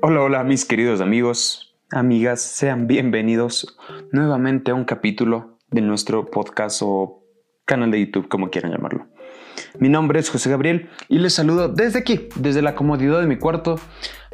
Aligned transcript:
Hola, 0.00 0.20
hola 0.22 0.44
mis 0.44 0.64
queridos 0.64 1.00
amigos, 1.00 1.74
amigas, 1.90 2.40
sean 2.40 2.86
bienvenidos 2.86 3.76
nuevamente 4.12 4.70
a 4.70 4.74
un 4.74 4.84
capítulo 4.84 5.58
de 5.70 5.80
nuestro 5.80 6.30
podcast 6.30 6.82
o 6.84 7.24
canal 7.64 7.90
de 7.90 8.06
YouTube, 8.06 8.28
como 8.28 8.50
quieran 8.50 8.70
llamarlo. 8.70 9.08
Mi 9.80 9.88
nombre 9.88 10.20
es 10.20 10.30
José 10.30 10.50
Gabriel 10.50 10.88
y 11.08 11.18
les 11.18 11.34
saludo 11.34 11.68
desde 11.68 11.98
aquí, 11.98 12.28
desde 12.36 12.62
la 12.62 12.76
comodidad 12.76 13.20
de 13.20 13.26
mi 13.26 13.38
cuarto, 13.38 13.80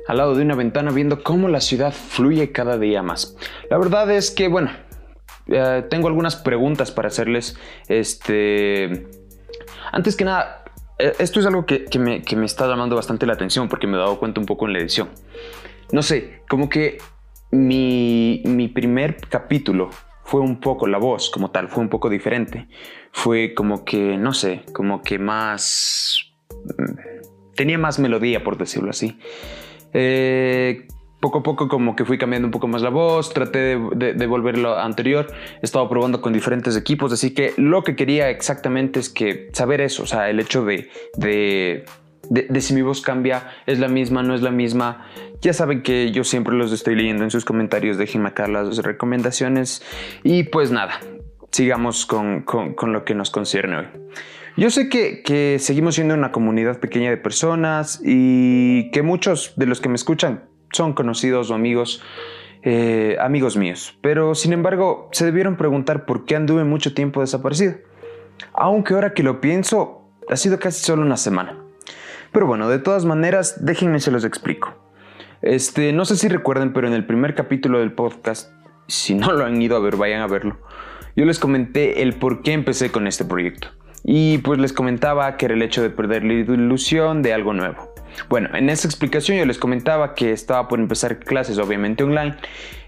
al 0.06 0.18
lado 0.18 0.34
de 0.34 0.42
una 0.42 0.54
ventana, 0.54 0.90
viendo 0.90 1.22
cómo 1.22 1.48
la 1.48 1.62
ciudad 1.62 1.92
fluye 1.94 2.52
cada 2.52 2.76
día 2.76 3.02
más. 3.02 3.34
La 3.70 3.78
verdad 3.78 4.10
es 4.10 4.30
que, 4.30 4.48
bueno, 4.48 4.70
eh, 5.46 5.82
tengo 5.88 6.08
algunas 6.08 6.36
preguntas 6.36 6.90
para 6.90 7.08
hacerles. 7.08 7.56
Este, 7.88 9.06
antes 9.92 10.14
que 10.14 10.24
nada, 10.24 10.57
esto 10.98 11.40
es 11.40 11.46
algo 11.46 11.64
que, 11.64 11.86
me, 11.98 12.22
está 12.44 12.66
llamando 12.66 12.96
bastante 12.96 13.26
la 13.26 13.34
atención 13.34 13.68
porque 13.68 13.86
me 13.86 13.96
he 13.96 14.00
dado 14.00 14.18
cuenta 14.18 14.40
un 14.40 14.46
poco 14.46 14.66
en 14.66 14.72
la 14.72 14.80
edición. 14.80 15.08
No 15.92 16.02
sé, 16.02 16.42
como 16.48 16.68
que 16.68 16.98
mi, 17.50 18.70
primer 18.74 19.16
capítulo 19.16 19.90
fue 20.24 20.40
un 20.40 20.60
poco 20.60 20.86
la 20.86 20.98
voz 20.98 21.30
como 21.30 21.50
tal, 21.50 21.68
fue 21.68 21.82
un 21.82 21.88
poco 21.88 22.10
diferente. 22.10 22.68
Fue 23.12 23.54
como 23.54 23.84
que, 23.84 24.16
no 24.18 24.34
sé, 24.34 24.62
como 24.72 25.02
que 25.02 25.18
más... 25.18 26.18
Mm, 26.50 27.54
tenía 27.54 27.78
más 27.78 27.98
melodía, 27.98 28.44
por 28.44 28.58
decirlo 28.58 28.90
así. 28.90 29.18
Eh, 29.92 30.86
poco 31.20 31.38
a 31.38 31.42
poco 31.42 31.68
como 31.68 31.96
que 31.96 32.04
fui 32.04 32.18
cambiando 32.18 32.46
un 32.46 32.52
poco 32.52 32.68
más 32.68 32.82
la 32.82 32.90
voz, 32.90 33.32
traté 33.32 33.78
de, 33.78 34.26
volver 34.26 34.58
lo 34.58 34.78
anterior, 34.78 35.26
he 35.60 35.64
estado 35.64 35.88
probando 35.88 36.20
con 36.20 36.32
diferentes 36.32 36.76
equipos, 36.76 37.12
así 37.12 37.34
que 37.34 37.54
lo 37.56 37.82
que 37.82 37.96
quería 37.96 38.30
exactamente 38.30 39.00
es 39.00 39.08
que 39.08 39.50
saber 39.52 39.80
eso, 39.80 40.04
o 40.04 40.06
sea, 40.06 40.30
el 40.30 40.38
hecho 40.38 40.64
de, 40.64 40.90
de, 41.16 41.84
de 42.30 42.60
si 42.60 42.74
mi 42.74 42.82
voz 42.82 43.00
cambia, 43.00 43.48
es 43.66 43.78
la 43.80 43.88
misma, 43.88 44.22
no 44.22 44.34
es 44.34 44.42
la 44.42 44.50
misma. 44.50 45.06
Ya 45.40 45.52
saben 45.52 45.82
que 45.82 46.10
yo 46.10 46.24
siempre 46.24 46.54
los 46.54 46.72
estoy 46.72 46.94
leyendo 46.94 47.24
en 47.24 47.30
sus 47.30 47.44
comentarios, 47.44 47.96
déjenme 47.96 48.28
acá 48.28 48.48
las 48.48 48.78
recomendaciones 48.78 49.82
y 50.22 50.44
pues 50.44 50.70
nada, 50.70 51.00
sigamos 51.50 52.06
con, 52.06 52.42
con, 52.42 52.74
con 52.74 52.92
lo 52.92 53.04
que 53.04 53.14
nos 53.14 53.30
concierne 53.30 53.76
hoy. 53.76 53.86
Yo 54.56 54.70
sé 54.70 54.88
que, 54.88 55.22
que, 55.22 55.58
seguimos 55.60 55.94
siendo 55.94 56.14
una 56.14 56.32
comunidad 56.32 56.80
pequeña 56.80 57.10
de 57.10 57.16
personas 57.16 58.00
y 58.04 58.90
que 58.90 59.02
muchos 59.02 59.52
de 59.54 59.66
los 59.66 59.80
que 59.80 59.88
me 59.88 59.94
escuchan 59.94 60.48
son 60.72 60.92
conocidos 60.92 61.50
o 61.50 61.54
amigos, 61.54 62.02
eh, 62.62 63.16
amigos 63.20 63.56
míos. 63.56 63.96
Pero 64.00 64.34
sin 64.34 64.52
embargo, 64.52 65.08
se 65.12 65.24
debieron 65.24 65.56
preguntar 65.56 66.06
por 66.06 66.24
qué 66.24 66.36
anduve 66.36 66.64
mucho 66.64 66.94
tiempo 66.94 67.20
desaparecido. 67.20 67.74
Aunque 68.52 68.94
ahora 68.94 69.14
que 69.14 69.22
lo 69.22 69.40
pienso, 69.40 70.02
ha 70.28 70.36
sido 70.36 70.58
casi 70.58 70.84
solo 70.84 71.02
una 71.02 71.16
semana. 71.16 71.56
Pero 72.32 72.46
bueno, 72.46 72.68
de 72.68 72.78
todas 72.78 73.04
maneras, 73.04 73.64
déjenme 73.64 74.00
se 74.00 74.10
los 74.10 74.24
explico. 74.24 74.74
Este, 75.40 75.92
no 75.92 76.04
sé 76.04 76.16
si 76.16 76.28
recuerden, 76.28 76.72
pero 76.72 76.88
en 76.88 76.94
el 76.94 77.06
primer 77.06 77.34
capítulo 77.34 77.78
del 77.78 77.92
podcast, 77.92 78.52
si 78.86 79.14
no 79.14 79.32
lo 79.32 79.44
han 79.44 79.60
ido 79.60 79.76
a 79.76 79.80
ver, 79.80 79.96
vayan 79.96 80.20
a 80.20 80.26
verlo. 80.26 80.58
Yo 81.16 81.24
les 81.24 81.38
comenté 81.38 82.02
el 82.02 82.14
por 82.14 82.42
qué 82.42 82.52
empecé 82.52 82.90
con 82.90 83.06
este 83.06 83.24
proyecto. 83.24 83.68
Y 84.04 84.38
pues 84.38 84.58
les 84.58 84.72
comentaba 84.72 85.36
que 85.36 85.46
era 85.46 85.54
el 85.54 85.62
hecho 85.62 85.82
de 85.82 85.90
perder 85.90 86.24
la 86.24 86.32
ilusión 86.32 87.22
de 87.22 87.32
algo 87.32 87.52
nuevo. 87.52 87.92
Bueno, 88.28 88.50
en 88.54 88.68
esa 88.70 88.88
explicación 88.88 89.38
yo 89.38 89.46
les 89.46 89.58
comentaba 89.58 90.14
que 90.14 90.32
estaba 90.32 90.68
por 90.68 90.80
empezar 90.80 91.18
clases 91.18 91.58
obviamente 91.58 92.04
online 92.04 92.36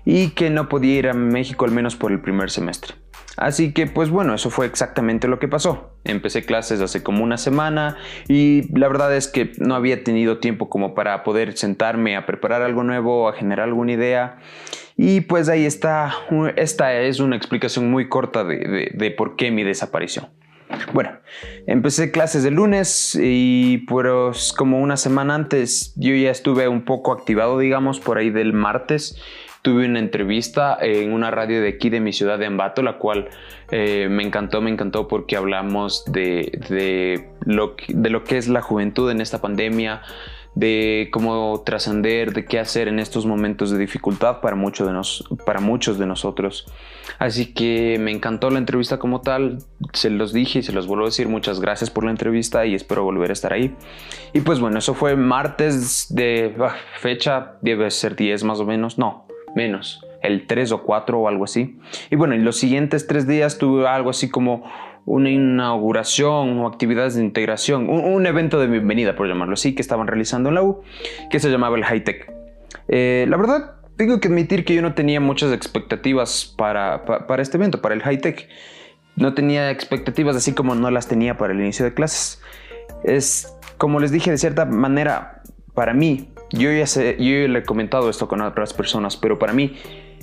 y 0.05 0.31
que 0.31 0.51
no 0.51 0.69
podía 0.69 0.99
ir 0.99 1.09
a 1.09 1.15
México 1.15 1.65
al 1.65 1.71
menos 1.71 1.97
por 1.97 2.13
el 2.13 2.21
primer 2.21 2.51
semestre. 2.51 2.95
Así 3.37 3.73
que 3.73 3.87
pues 3.87 4.11
bueno, 4.11 4.35
eso 4.35 4.51
fue 4.51 4.67
exactamente 4.67 5.29
lo 5.29 5.39
que 5.39 5.49
pasó. 5.49 5.95
Empecé 6.05 6.45
clases 6.45 6.81
hace 6.81 7.03
como 7.03 7.25
una 7.25 7.39
semana 7.39 7.97
y 8.29 8.69
la 8.77 8.89
verdad 8.89 9.17
es 9.17 9.29
que 9.29 9.53
no 9.59 9.75
había 9.75 10.05
tenido 10.05 10.39
tiempo 10.39 10.69
como 10.69 10.95
para 10.95 11.23
poder 11.23 11.57
sentarme 11.57 12.17
a 12.17 12.27
preparar 12.27 12.63
algo 12.63 12.83
nuevo, 12.83 13.29
a 13.29 13.33
generar 13.33 13.69
alguna 13.69 13.93
idea. 13.93 14.39
Y 14.97 15.23
pues 15.23 15.49
ahí 15.49 15.65
está, 15.65 16.13
esta 16.57 16.95
es 16.95 17.21
una 17.21 17.37
explicación 17.37 17.91
muy 17.91 18.09
corta 18.09 18.45
de, 18.45 18.91
de 18.93 19.11
por 19.11 19.37
qué 19.37 19.51
mi 19.51 19.65
desaparición. 19.65 20.29
Bueno, 20.93 21.11
empecé 21.67 22.11
clases 22.11 22.45
el 22.45 22.55
lunes 22.55 23.19
y 23.21 23.79
pues 23.89 24.53
como 24.53 24.81
una 24.81 24.97
semana 24.97 25.35
antes 25.35 25.93
yo 25.97 26.15
ya 26.15 26.31
estuve 26.31 26.69
un 26.69 26.85
poco 26.85 27.13
activado, 27.13 27.59
digamos, 27.59 28.01
por 28.01 28.19
ahí 28.19 28.31
del 28.31 28.53
martes. 28.53 29.21
Tuve 29.63 29.85
una 29.85 29.99
entrevista 29.99 30.79
en 30.81 31.13
una 31.13 31.31
radio 31.31 31.61
de 31.61 31.69
aquí 31.69 31.91
de 31.91 32.01
mi 32.01 32.13
ciudad 32.15 32.39
de 32.39 32.47
Ambato, 32.47 32.83
la 32.83 32.97
cual 32.97 33.29
eh, 33.71 34.09
me 34.11 34.23
encantó, 34.23 34.63
me 34.63 34.71
encantó 34.71 35.07
porque 35.07 35.37
hablamos 35.37 36.05
de, 36.07 36.59
de, 36.71 37.29
lo, 37.45 37.77
de 37.89 38.11
lo 38.11 38.25
que 38.25 38.39
es 38.39 38.49
la 38.49 38.63
juventud 38.63 39.11
en 39.11 39.21
esta 39.21 39.41
pandemia, 39.43 40.01
de 40.55 41.09
cómo 41.13 41.63
trascender, 41.65 42.33
de 42.33 42.45
qué 42.45 42.59
hacer 42.59 42.89
en 42.89 42.99
estos 42.99 43.25
momentos 43.25 43.71
de 43.71 43.79
dificultad 43.79 44.41
para, 44.41 44.57
muchos 44.57 44.87
de 44.87 44.93
nos, 44.93 45.25
para 45.47 45.61
muchos 45.61 45.99
de 45.99 46.07
nosotros. 46.07 46.67
Así 47.19 47.53
que 47.53 47.99
me 48.01 48.11
encantó 48.11 48.51
la 48.51 48.59
entrevista 48.59 48.99
como 48.99 49.21
tal, 49.21 49.59
se 49.93 50.11
los 50.11 50.33
dije 50.33 50.61
y 50.61 50.63
se 50.63 50.73
los 50.73 50.87
vuelvo 50.87 51.05
a 51.05 51.09
decir, 51.09 51.29
muchas 51.29 51.61
gracias 51.61 51.91
por 51.91 52.05
la 52.05 52.11
entrevista 52.11 52.67
y 52.67 52.75
espero 52.75 53.05
volver 53.05 53.31
a 53.31 53.33
estar 53.33 53.53
ahí. 53.53 53.75
Y 54.33 54.41
pues 54.41 54.61
bueno, 54.61 54.79
eso 54.79 54.95
fue 54.95 55.17
martes 55.17 56.07
de 56.11 56.55
ah, 56.61 56.75
fecha, 56.99 57.57
debe 57.61 57.91
ser 57.91 58.17
10 58.17 58.45
más 58.45 58.61
o 58.61 58.67
menos, 58.67 58.99
no, 58.99 59.27
menos, 59.55 60.05
el 60.23 60.47
3 60.47 60.73
o 60.73 60.83
4 60.83 61.19
o 61.19 61.29
algo 61.29 61.45
así. 61.45 61.79
Y 62.11 62.17
bueno, 62.17 62.35
en 62.35 62.45
los 62.45 62.57
siguientes 62.57 63.07
tres 63.07 63.27
días 63.27 63.59
tuve 63.59 63.87
algo 63.87 64.11
así 64.11 64.29
como 64.29 64.65
una 65.07 65.31
inauguración 65.31 66.59
o 66.61 66.67
actividades 66.67 67.15
de 67.15 67.25
integración, 67.25 67.89
un, 67.89 68.27
evento 68.27 68.61
de 68.61 68.67
bienvenida, 68.67 69.17
por 69.17 69.27
llamarlo 69.27 69.55
así, 69.55 69.75
que 69.75 69.83
estaban 69.83 70.07
realizando 70.07 70.49
en 70.49 70.55
la 70.55 70.63
U, 70.63 70.83
que 71.31 71.41
se 71.41 71.51
llamaba 71.51 71.77
el 71.77 71.85
High 71.85 72.05
Tech. 72.05 72.33
Eh, 72.89 73.27
la 73.29 73.37
verdad, 73.37 73.77
tengo 73.97 74.21
que 74.21 74.29
admitir 74.29 74.65
que 74.65 74.75
yo 74.75 74.83
no 74.83 74.95
tenía 74.95 75.21
muchas 75.21 75.53
expectativas 75.53 76.55
para, 76.57 77.05
para, 77.05 77.43
este 77.43 77.57
evento, 77.57 77.81
para 77.81 77.95
el 77.95 78.03
High 78.03 78.21
Tech. 78.21 78.49
No 79.17 79.35
tenía 79.35 79.71
expectativas 79.71 80.37
así 80.37 80.55
como 80.55 80.75
no 80.75 80.91
las 80.91 81.09
tenía 81.09 81.37
para 81.37 81.53
el 81.53 81.61
inicio 81.61 81.85
de 81.85 81.93
clases. 81.93 82.41
Es, 83.05 83.55
como 83.79 84.01
les 84.01 84.11
dije, 84.11 84.31
de 84.31 84.39
cierta 84.39 84.65
manera, 84.65 85.43
para 85.75 85.93
mí, 85.93 86.31
yo 86.51 86.71
ya, 86.73 86.85
yo 86.85 87.49
le 87.49 87.59
he 87.59 87.63
comentado 87.63 88.11
esto 88.11 88.29
con 88.29 88.41
otras 88.41 88.73
personas, 88.73 89.17
pero 89.17 89.39
para 89.39 89.53
mí, 89.53 89.77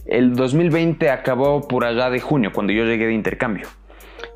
el 0.06 0.36
2020 0.36 1.10
acabó 1.10 1.68
por 1.68 1.86
allá 1.86 2.10
de 2.10 2.20
junio, 2.20 2.52
cuando 2.54 2.74
yo 2.74 2.86
llegué 2.86 3.08
de 3.08 3.14
intercambio. 3.14 3.68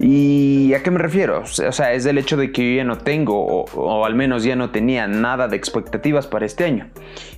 ¿Y 0.03 0.73
a 0.73 0.81
qué 0.81 0.89
me 0.89 0.97
refiero? 0.97 1.41
O 1.41 1.45
sea, 1.45 1.93
es 1.93 2.07
el 2.07 2.17
hecho 2.17 2.35
de 2.35 2.51
que 2.51 2.71
yo 2.71 2.77
ya 2.77 2.83
no 2.83 2.97
tengo, 2.97 3.65
o, 3.65 4.03
al 4.03 4.15
menos 4.15 4.43
ya 4.43 4.55
no 4.55 4.71
tenía 4.71 5.07
nada 5.07 5.47
de 5.47 5.55
expectativas 5.55 6.25
para 6.25 6.47
este 6.47 6.63
año. 6.63 6.89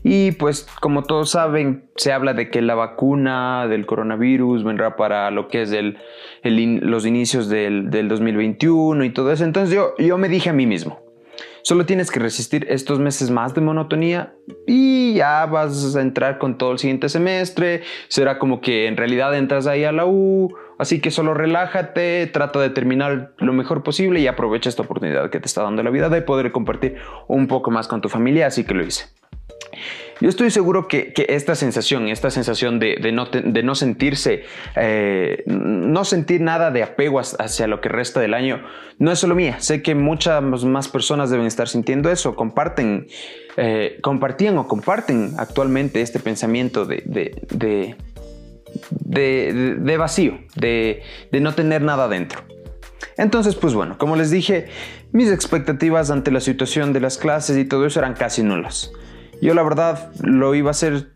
Y 0.01 0.31
pues 0.31 0.65
como 0.79 1.03
todos 1.03 1.31
saben, 1.31 1.89
se 1.97 2.13
habla 2.13 2.33
de 2.33 2.49
que 2.49 2.61
la 2.61 2.75
vacuna 2.75 3.67
del 3.67 3.85
coronavirus 3.85 4.63
vendrá 4.63 4.95
para 4.95 5.29
lo 5.29 5.49
que 5.49 5.63
es 5.63 5.73
el, 5.73 5.97
los 6.41 7.05
inicios 7.05 7.49
del, 7.49 7.89
del, 7.89 8.07
2021 8.07 9.03
y 9.03 9.09
todo 9.09 9.33
eso. 9.33 9.43
Entonces 9.43 9.75
yo, 9.75 9.93
yo 9.97 10.17
me 10.17 10.29
dije 10.29 10.49
a 10.49 10.53
mí 10.53 10.65
mismo, 10.65 11.03
Solo 11.63 11.85
tienes 11.85 12.11
que 12.11 12.19
resistir 12.19 12.67
estos 12.69 12.99
meses 12.99 13.29
más 13.29 13.53
de 13.53 13.61
monotonía 13.61 14.33
y 14.67 15.13
ya 15.13 15.45
vas 15.45 15.95
a 15.95 16.01
entrar 16.01 16.37
con 16.37 16.57
todo 16.57 16.73
el 16.73 16.77
siguiente 16.77 17.07
semestre. 17.07 17.83
Será 18.09 18.37
como 18.37 18.59
que 18.59 18.87
en 18.87 18.97
realidad 18.97 19.33
entras 19.37 19.65
ahí 19.65 19.85
a 19.85 19.93
la 19.93 20.05
U. 20.05 20.53
Así 20.77 20.99
que 20.99 21.11
solo 21.11 21.33
relájate, 21.33 22.27
trata 22.27 22.59
de 22.59 22.69
terminar 22.69 23.33
lo 23.37 23.53
mejor 23.53 23.83
posible 23.83 24.19
y 24.19 24.27
aprovecha 24.27 24.69
esta 24.69 24.83
oportunidad 24.83 25.29
que 25.29 25.39
te 25.39 25.45
está 25.47 25.63
dando 25.63 25.83
la 25.83 25.89
vida 25.89 26.09
de 26.09 26.21
poder 26.21 26.51
compartir 26.51 26.97
un 27.27 27.47
poco 27.47 27.71
más 27.71 27.87
con 27.87 28.01
tu 28.01 28.09
familia. 28.09 28.47
Así 28.47 28.63
que 28.63 28.73
lo 28.73 28.83
hice. 28.83 29.05
Yo 30.21 30.29
estoy 30.29 30.51
seguro 30.51 30.87
que, 30.87 31.13
esta 31.27 31.55
sensación, 31.55 32.07
esta 32.07 32.29
sensación 32.29 32.79
de, 32.79 33.11
no, 33.11 33.75
sentirse, 33.75 34.43
eh, 34.75 35.43
no 35.47 36.05
sentir 36.05 36.41
nada 36.41 36.71
de 36.71 36.83
apego 36.83 37.19
hacia 37.19 37.67
lo 37.67 37.81
que 37.81 37.89
resta 37.89 38.19
del 38.19 38.33
año, 38.33 38.63
no 38.99 39.11
es 39.11 39.19
solo 39.19 39.35
mía. 39.35 39.59
Sé 39.59 39.81
que 39.81 39.95
muchas 39.95 40.41
más 40.41 40.87
personas 40.87 41.29
deben 41.29 41.45
estar 41.45 41.67
sintiendo 41.67 42.09
eso, 42.09 42.35
comparten, 42.35 43.07
eh, 43.57 43.99
compartían 44.01 44.57
o 44.57 44.67
comparten 44.67 45.33
actualmente 45.37 46.01
este 46.01 46.19
pensamiento 46.19 46.85
de, 46.85 47.03
de, 47.05 47.95
de 48.89 49.97
vacío, 49.97 50.39
de, 50.55 51.03
no 51.31 51.53
tener 51.53 51.81
nada 51.81 52.07
dentro. 52.07 52.41
Entonces, 53.17 53.55
pues 53.55 53.73
bueno, 53.73 53.97
como 53.97 54.15
les 54.15 54.31
dije, 54.31 54.67
mis 55.11 55.31
expectativas 55.31 56.09
ante 56.09 56.31
la 56.31 56.39
situación 56.39 56.93
de 56.93 56.99
las 56.99 57.17
clases 57.17 57.57
y 57.57 57.65
todo 57.65 57.85
eso 57.85 57.99
eran 57.99 58.13
casi 58.13 58.43
nulas. 58.43 58.91
Yo 59.41 59.53
la 59.53 59.63
verdad 59.63 60.11
lo 60.21 60.55
iba 60.55 60.69
a 60.69 60.71
hacer 60.71 61.11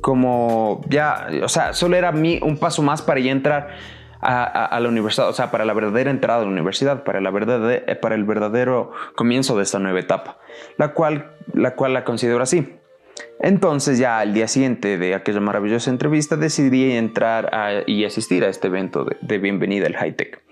como 0.00 0.80
ya, 0.88 1.28
o 1.42 1.48
sea, 1.48 1.72
solo 1.72 1.96
era 1.96 2.12
mí 2.12 2.40
un 2.42 2.58
paso 2.58 2.82
más 2.82 3.02
para 3.02 3.20
ya 3.20 3.32
entrar 3.32 3.68
a, 4.20 4.78
la 4.80 4.88
universidad, 4.88 5.28
o 5.28 5.32
sea, 5.32 5.50
para 5.50 5.64
la 5.64 5.72
verdadera 5.72 6.10
entrada 6.10 6.40
a 6.40 6.44
la 6.44 6.50
universidad, 6.50 7.04
para, 7.04 7.20
la 7.20 7.30
verdad, 7.30 7.60
para 8.00 8.14
el 8.14 8.24
verdadero 8.24 8.90
comienzo 9.14 9.56
de 9.56 9.62
esta 9.62 9.78
nueva 9.78 10.00
etapa, 10.00 10.38
la 10.78 10.94
cual 10.94 11.36
la, 11.52 11.74
cual 11.74 11.94
la 11.94 12.04
considero 12.04 12.42
así. 12.42 12.76
Entonces 13.40 13.98
ya 13.98 14.18
al 14.20 14.34
día 14.34 14.48
siguiente 14.48 14.98
de 14.98 15.14
aquella 15.14 15.40
maravillosa 15.40 15.90
entrevista 15.90 16.36
decidí 16.36 16.92
entrar 16.92 17.84
y 17.86 18.04
asistir 18.04 18.44
a 18.44 18.48
este 18.48 18.68
evento 18.68 19.06
de, 19.20 19.38
bienvenida 19.38 19.86
al 19.86 19.96
high 19.96 20.16
tech. 20.16 20.42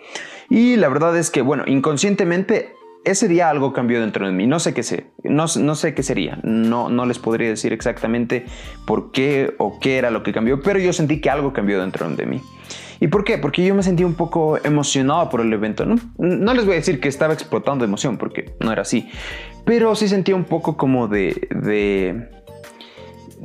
Y 0.50 0.76
la 0.76 0.88
verdad 0.88 1.16
es 1.16 1.30
que, 1.30 1.42
bueno, 1.42 1.64
inconscientemente 1.66 2.72
ese 3.04 3.28
día 3.28 3.50
algo 3.50 3.72
cambió 3.72 4.00
dentro 4.00 4.26
de 4.26 4.32
mí. 4.32 4.46
No 4.46 4.58
sé 4.58 4.74
qué 4.74 4.82
sé, 4.82 5.06
no, 5.22 5.46
no, 5.58 5.74
sé 5.74 5.94
qué 5.94 6.02
sería. 6.02 6.38
No, 6.42 6.88
no 6.88 7.06
les 7.06 7.18
podría 7.18 7.48
decir 7.48 7.72
exactamente 7.72 8.44
por 8.86 9.12
qué 9.12 9.54
o 9.58 9.78
qué 9.80 9.98
era 9.98 10.10
lo 10.10 10.22
que 10.22 10.32
cambió, 10.32 10.60
pero 10.60 10.78
yo 10.78 10.92
sentí 10.92 11.20
que 11.20 11.30
algo 11.30 11.52
cambió 11.52 11.80
dentro 11.80 12.08
de 12.08 12.26
mí. 12.26 12.40
¿Y 13.00 13.08
por 13.08 13.24
qué? 13.24 13.38
Porque 13.38 13.64
yo 13.64 13.74
me 13.74 13.82
sentí 13.82 14.04
un 14.04 14.14
poco 14.14 14.58
emocionado 14.64 15.28
por 15.28 15.40
el 15.40 15.52
evento. 15.52 15.84
No, 15.84 15.96
no 16.16 16.54
les 16.54 16.64
voy 16.64 16.74
a 16.74 16.76
decir 16.76 17.00
que 17.00 17.08
estaba 17.08 17.34
explotando 17.34 17.84
emoción, 17.84 18.16
porque 18.18 18.54
no 18.60 18.72
era 18.72 18.82
así. 18.82 19.08
Pero 19.64 19.94
sí 19.94 20.08
sentía 20.08 20.34
un 20.34 20.44
poco 20.44 20.76
como 20.76 21.08
de, 21.08 22.28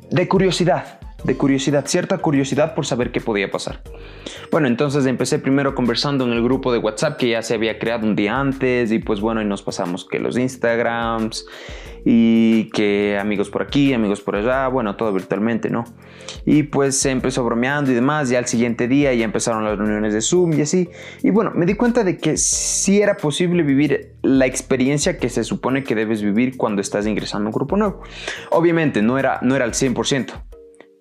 de 0.10 0.28
curiosidad 0.28 0.99
de 1.24 1.36
curiosidad, 1.36 1.86
cierta 1.86 2.18
curiosidad 2.18 2.76
por 2.76 2.86
saber 2.86 3.12
qué 3.12 3.22
podía 3.22 3.52
pasar. 3.52 3.82
Bueno, 4.52 4.68
entonces 4.68 5.06
empecé 5.06 5.40
primero 5.40 5.76
conversando 5.76 6.26
en 6.26 6.32
el 6.32 6.44
grupo 6.44 6.72
de 6.72 6.80
WhatsApp 6.80 7.18
que 7.18 7.30
ya 7.30 7.42
se 7.42 7.54
había 7.54 7.78
creado 7.78 8.06
un 8.06 8.16
día 8.16 8.40
antes 8.40 8.92
y 8.92 9.00
pues 9.00 9.20
bueno, 9.20 9.42
y 9.42 9.46
nos 9.46 9.62
pasamos 9.62 10.06
que 10.06 10.20
los 10.20 10.38
Instagrams 10.38 11.46
y 12.06 12.70
que 12.70 13.18
amigos 13.20 13.50
por 13.50 13.62
aquí, 13.62 13.94
amigos 13.94 14.22
por 14.22 14.36
allá, 14.36 14.68
bueno, 14.68 14.96
todo 14.96 15.12
virtualmente, 15.14 15.70
¿no? 15.70 15.84
Y 16.46 16.64
pues 16.64 17.00
se 17.00 17.12
empezó 17.12 17.44
bromeando 17.44 17.92
y 17.92 17.94
demás, 17.94 18.30
ya 18.30 18.40
al 18.40 18.48
siguiente 18.48 18.88
día 18.88 19.14
ya 19.14 19.26
empezaron 19.26 19.64
las 19.64 19.78
reuniones 19.78 20.14
de 20.14 20.22
Zoom 20.22 20.54
y 20.54 20.62
así. 20.62 20.90
Y 21.24 21.30
bueno, 21.32 21.52
me 21.54 21.66
di 21.66 21.76
cuenta 21.76 22.04
de 22.04 22.18
que 22.18 22.38
sí 22.38 23.02
era 23.02 23.18
posible 23.18 23.64
vivir 23.64 24.14
la 24.22 24.46
experiencia 24.46 25.18
que 25.18 25.30
se 25.30 25.44
supone 25.44 25.84
que 25.84 25.96
debes 25.96 26.22
vivir 26.22 26.58
cuando 26.58 26.82
estás 26.82 27.06
ingresando 27.06 27.48
a 27.48 27.50
un 27.50 27.54
grupo 27.54 27.78
nuevo. 27.78 28.02
Obviamente 28.52 29.02
no 29.02 29.20
era, 29.20 29.40
no 29.42 29.56
era 29.56 29.66
al 29.66 29.74
100%, 29.74 30.32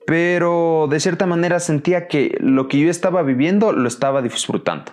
pero 0.08 0.86
de 0.88 1.00
cierta 1.00 1.26
manera 1.26 1.60
sentía 1.60 2.08
que 2.08 2.34
lo 2.40 2.66
que 2.66 2.78
yo 2.78 2.88
estaba 2.88 3.22
viviendo 3.22 3.72
lo 3.72 3.86
estaba 3.86 4.22
disfrutando. 4.22 4.92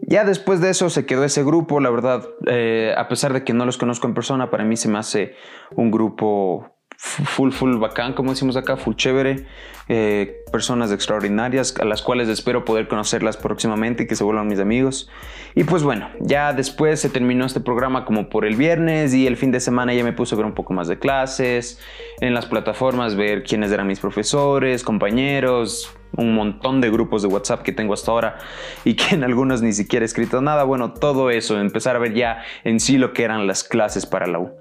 Ya 0.00 0.24
después 0.24 0.62
de 0.62 0.70
eso 0.70 0.88
se 0.88 1.04
quedó 1.04 1.24
ese 1.24 1.44
grupo, 1.44 1.78
la 1.78 1.90
verdad, 1.90 2.26
eh, 2.46 2.94
a 2.96 3.06
pesar 3.06 3.34
de 3.34 3.44
que 3.44 3.52
no 3.52 3.66
los 3.66 3.76
conozco 3.76 4.06
en 4.06 4.14
persona, 4.14 4.48
para 4.48 4.64
mí 4.64 4.78
se 4.78 4.88
me 4.88 4.96
hace 4.96 5.34
un 5.76 5.90
grupo 5.90 6.73
full, 6.96 7.50
full 7.50 7.76
bacán, 7.78 8.12
como 8.14 8.30
decimos 8.30 8.56
acá, 8.56 8.76
full 8.76 8.94
chévere. 8.94 9.46
Eh, 9.86 10.42
personas 10.50 10.90
extraordinarias 10.90 11.74
a 11.78 11.84
las 11.84 12.00
cuales 12.00 12.28
espero 12.28 12.64
poder 12.64 12.88
conocerlas 12.88 13.36
próximamente 13.36 14.04
y 14.04 14.06
que 14.06 14.16
se 14.16 14.24
vuelvan 14.24 14.46
mis 14.46 14.58
amigos. 14.58 15.10
Y 15.54 15.64
pues 15.64 15.82
bueno, 15.82 16.08
ya 16.20 16.54
después 16.54 17.00
se 17.00 17.10
terminó 17.10 17.44
este 17.44 17.60
programa 17.60 18.06
como 18.06 18.30
por 18.30 18.46
el 18.46 18.56
viernes 18.56 19.12
y 19.12 19.26
el 19.26 19.36
fin 19.36 19.52
de 19.52 19.60
semana 19.60 19.92
ya 19.92 20.02
me 20.02 20.14
puse 20.14 20.34
a 20.34 20.38
ver 20.38 20.46
un 20.46 20.54
poco 20.54 20.72
más 20.72 20.88
de 20.88 20.98
clases, 20.98 21.80
en 22.20 22.32
las 22.32 22.46
plataformas 22.46 23.14
ver 23.14 23.42
quiénes 23.42 23.70
eran 23.72 23.86
mis 23.86 24.00
profesores, 24.00 24.82
compañeros, 24.82 25.94
un 26.16 26.34
montón 26.34 26.80
de 26.80 26.90
grupos 26.90 27.22
de 27.22 27.28
WhatsApp 27.28 27.62
que 27.62 27.72
tengo 27.72 27.92
hasta 27.92 28.10
ahora 28.10 28.38
y 28.84 28.94
que 28.94 29.14
en 29.14 29.24
algunos 29.24 29.60
ni 29.60 29.72
siquiera 29.72 30.04
he 30.04 30.06
escrito 30.06 30.40
nada. 30.40 30.64
Bueno, 30.64 30.94
todo 30.94 31.30
eso, 31.30 31.60
empezar 31.60 31.96
a 31.96 31.98
ver 31.98 32.14
ya 32.14 32.42
en 32.64 32.80
sí 32.80 32.96
lo 32.96 33.12
que 33.12 33.24
eran 33.24 33.46
las 33.46 33.64
clases 33.64 34.06
para 34.06 34.26
la 34.26 34.38
U. 34.38 34.52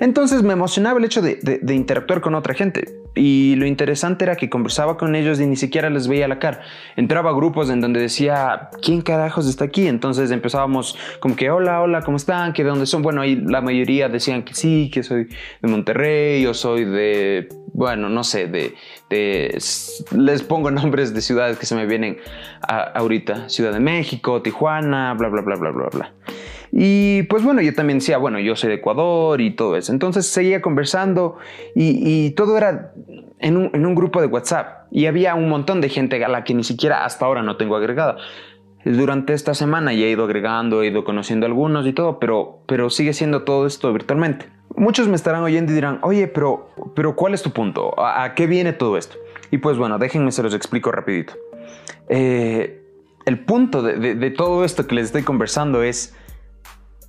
Entonces 0.00 0.42
me 0.42 0.52
emocionaba 0.52 0.98
el 0.98 1.04
hecho 1.04 1.22
de, 1.22 1.60
interactuar 1.68 2.20
con 2.20 2.34
otra 2.34 2.54
gente. 2.54 3.00
Y 3.14 3.56
lo 3.56 3.66
interesante 3.66 4.24
era 4.24 4.36
que 4.36 4.48
conversaba 4.48 4.96
con 4.96 5.16
ellos 5.16 5.40
y 5.40 5.46
ni 5.46 5.56
siquiera 5.56 5.90
les 5.90 6.06
veía 6.06 6.28
la 6.28 6.38
cara. 6.38 6.60
Entraba 6.96 7.30
a 7.30 7.32
grupos 7.32 7.68
en 7.68 7.80
donde 7.80 8.00
decía, 8.00 8.70
¿quién 8.82 9.02
carajos 9.02 9.48
está 9.48 9.64
aquí? 9.64 9.88
Entonces 9.88 10.30
empezábamos 10.30 10.96
como 11.18 11.34
que, 11.34 11.50
hola, 11.50 11.80
hola, 11.80 12.02
¿cómo 12.02 12.16
están? 12.16 12.52
¿Qué 12.52 12.62
de 12.62 12.70
dónde 12.70 12.86
son? 12.86 13.02
Bueno, 13.02 13.20
ahí 13.20 13.36
la 13.36 13.60
mayoría 13.60 14.08
decían 14.08 14.44
que 14.44 14.54
sí, 14.54 14.90
que 14.92 15.02
soy 15.02 15.28
de 15.60 15.68
Monterrey, 15.68 16.42
yo 16.42 16.54
soy 16.54 16.84
de, 16.84 17.48
bueno, 17.72 18.08
no 18.08 18.24
sé, 18.24 18.46
de, 18.46 18.74
les 20.16 20.42
pongo 20.42 20.70
nombres 20.70 21.12
de 21.12 21.20
ciudades 21.20 21.58
que 21.58 21.66
se 21.66 21.74
me 21.74 21.86
vienen 21.86 22.18
ahorita. 22.68 23.48
Ciudad 23.48 23.72
de 23.72 23.80
México, 23.80 24.40
Tijuana, 24.42 25.14
bla, 25.14 25.28
bla, 25.28 25.42
bla, 25.42 25.56
bla, 25.56 25.70
bla, 25.70 25.88
bla. 25.92 26.12
Y 26.72 27.24
pues 27.24 27.42
bueno, 27.42 27.62
yo 27.62 27.74
también 27.74 27.98
decía, 27.98 28.18
bueno, 28.18 28.38
yo 28.38 28.54
soy 28.54 28.68
de 28.68 28.76
Ecuador 28.76 29.40
y 29.40 29.50
todo 29.50 29.76
eso. 29.76 29.92
Entonces 29.92 30.26
seguía 30.26 30.60
conversando 30.60 31.38
y, 31.74 32.30
todo 32.30 32.56
era 32.56 32.92
en 33.38 33.56
un, 33.56 33.94
grupo 33.94 34.20
de 34.20 34.28
WhatsApp. 34.28 34.86
Y 34.90 35.06
había 35.06 35.34
un 35.34 35.48
montón 35.48 35.80
de 35.80 35.88
gente 35.88 36.24
a 36.24 36.28
la 36.28 36.44
que 36.44 36.54
ni 36.54 36.64
siquiera 36.64 37.04
hasta 37.04 37.26
ahora 37.26 37.42
no 37.42 37.56
tengo 37.56 37.76
agregada. 37.76 38.16
Durante 38.84 39.34
esta 39.34 39.52
semana 39.54 39.92
ya 39.92 40.06
he 40.06 40.10
ido 40.10 40.24
agregando, 40.24 40.82
he 40.82 40.86
ido 40.86 41.04
conociendo 41.04 41.44
algunos 41.44 41.86
y 41.86 41.92
todo, 41.92 42.18
pero, 42.18 42.60
pero 42.66 42.88
sigue 42.88 43.12
siendo 43.12 43.42
todo 43.42 43.66
esto 43.66 43.92
virtualmente. 43.92 44.46
Muchos 44.74 45.08
me 45.08 45.16
estarán 45.16 45.42
oyendo 45.42 45.72
y 45.72 45.74
dirán, 45.74 45.98
oye, 46.02 46.28
pero, 46.28 46.70
pero 46.94 47.14
¿cuál 47.14 47.34
es 47.34 47.42
tu 47.42 47.50
punto? 47.50 47.92
¿A, 48.00 48.34
qué 48.34 48.46
viene 48.46 48.72
todo 48.72 48.96
esto? 48.96 49.16
Y 49.50 49.58
pues 49.58 49.76
bueno, 49.76 49.98
déjenme 49.98 50.32
se 50.32 50.42
los 50.42 50.54
explico 50.54 50.92
rapidito. 50.92 51.34
Eh, 52.08 52.82
el 53.26 53.40
punto 53.40 53.82
de 53.82 54.30
todo 54.30 54.64
esto 54.64 54.86
que 54.86 54.94
les 54.94 55.06
estoy 55.06 55.22
conversando 55.22 55.82
es 55.82 56.16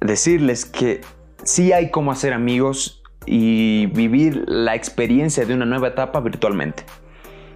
decirles 0.01 0.65
que 0.65 1.01
sí 1.43 1.71
hay 1.71 1.89
cómo 1.91 2.11
hacer 2.11 2.33
amigos 2.33 3.01
y 3.25 3.85
vivir 3.87 4.43
la 4.47 4.75
experiencia 4.75 5.45
de 5.45 5.53
una 5.53 5.65
nueva 5.65 5.89
etapa 5.89 6.19
virtualmente. 6.19 6.83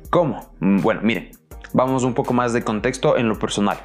¿Cómo? 0.09 0.53
Mm, 0.59 0.81
bueno, 0.81 1.01
miren, 1.03 1.31
vamos 1.73 2.03
un 2.03 2.13
poco 2.13 2.33
más 2.33 2.53
de 2.53 2.63
contexto 2.63 3.17
en 3.17 3.27
lo 3.27 3.37
personal. 3.37 3.77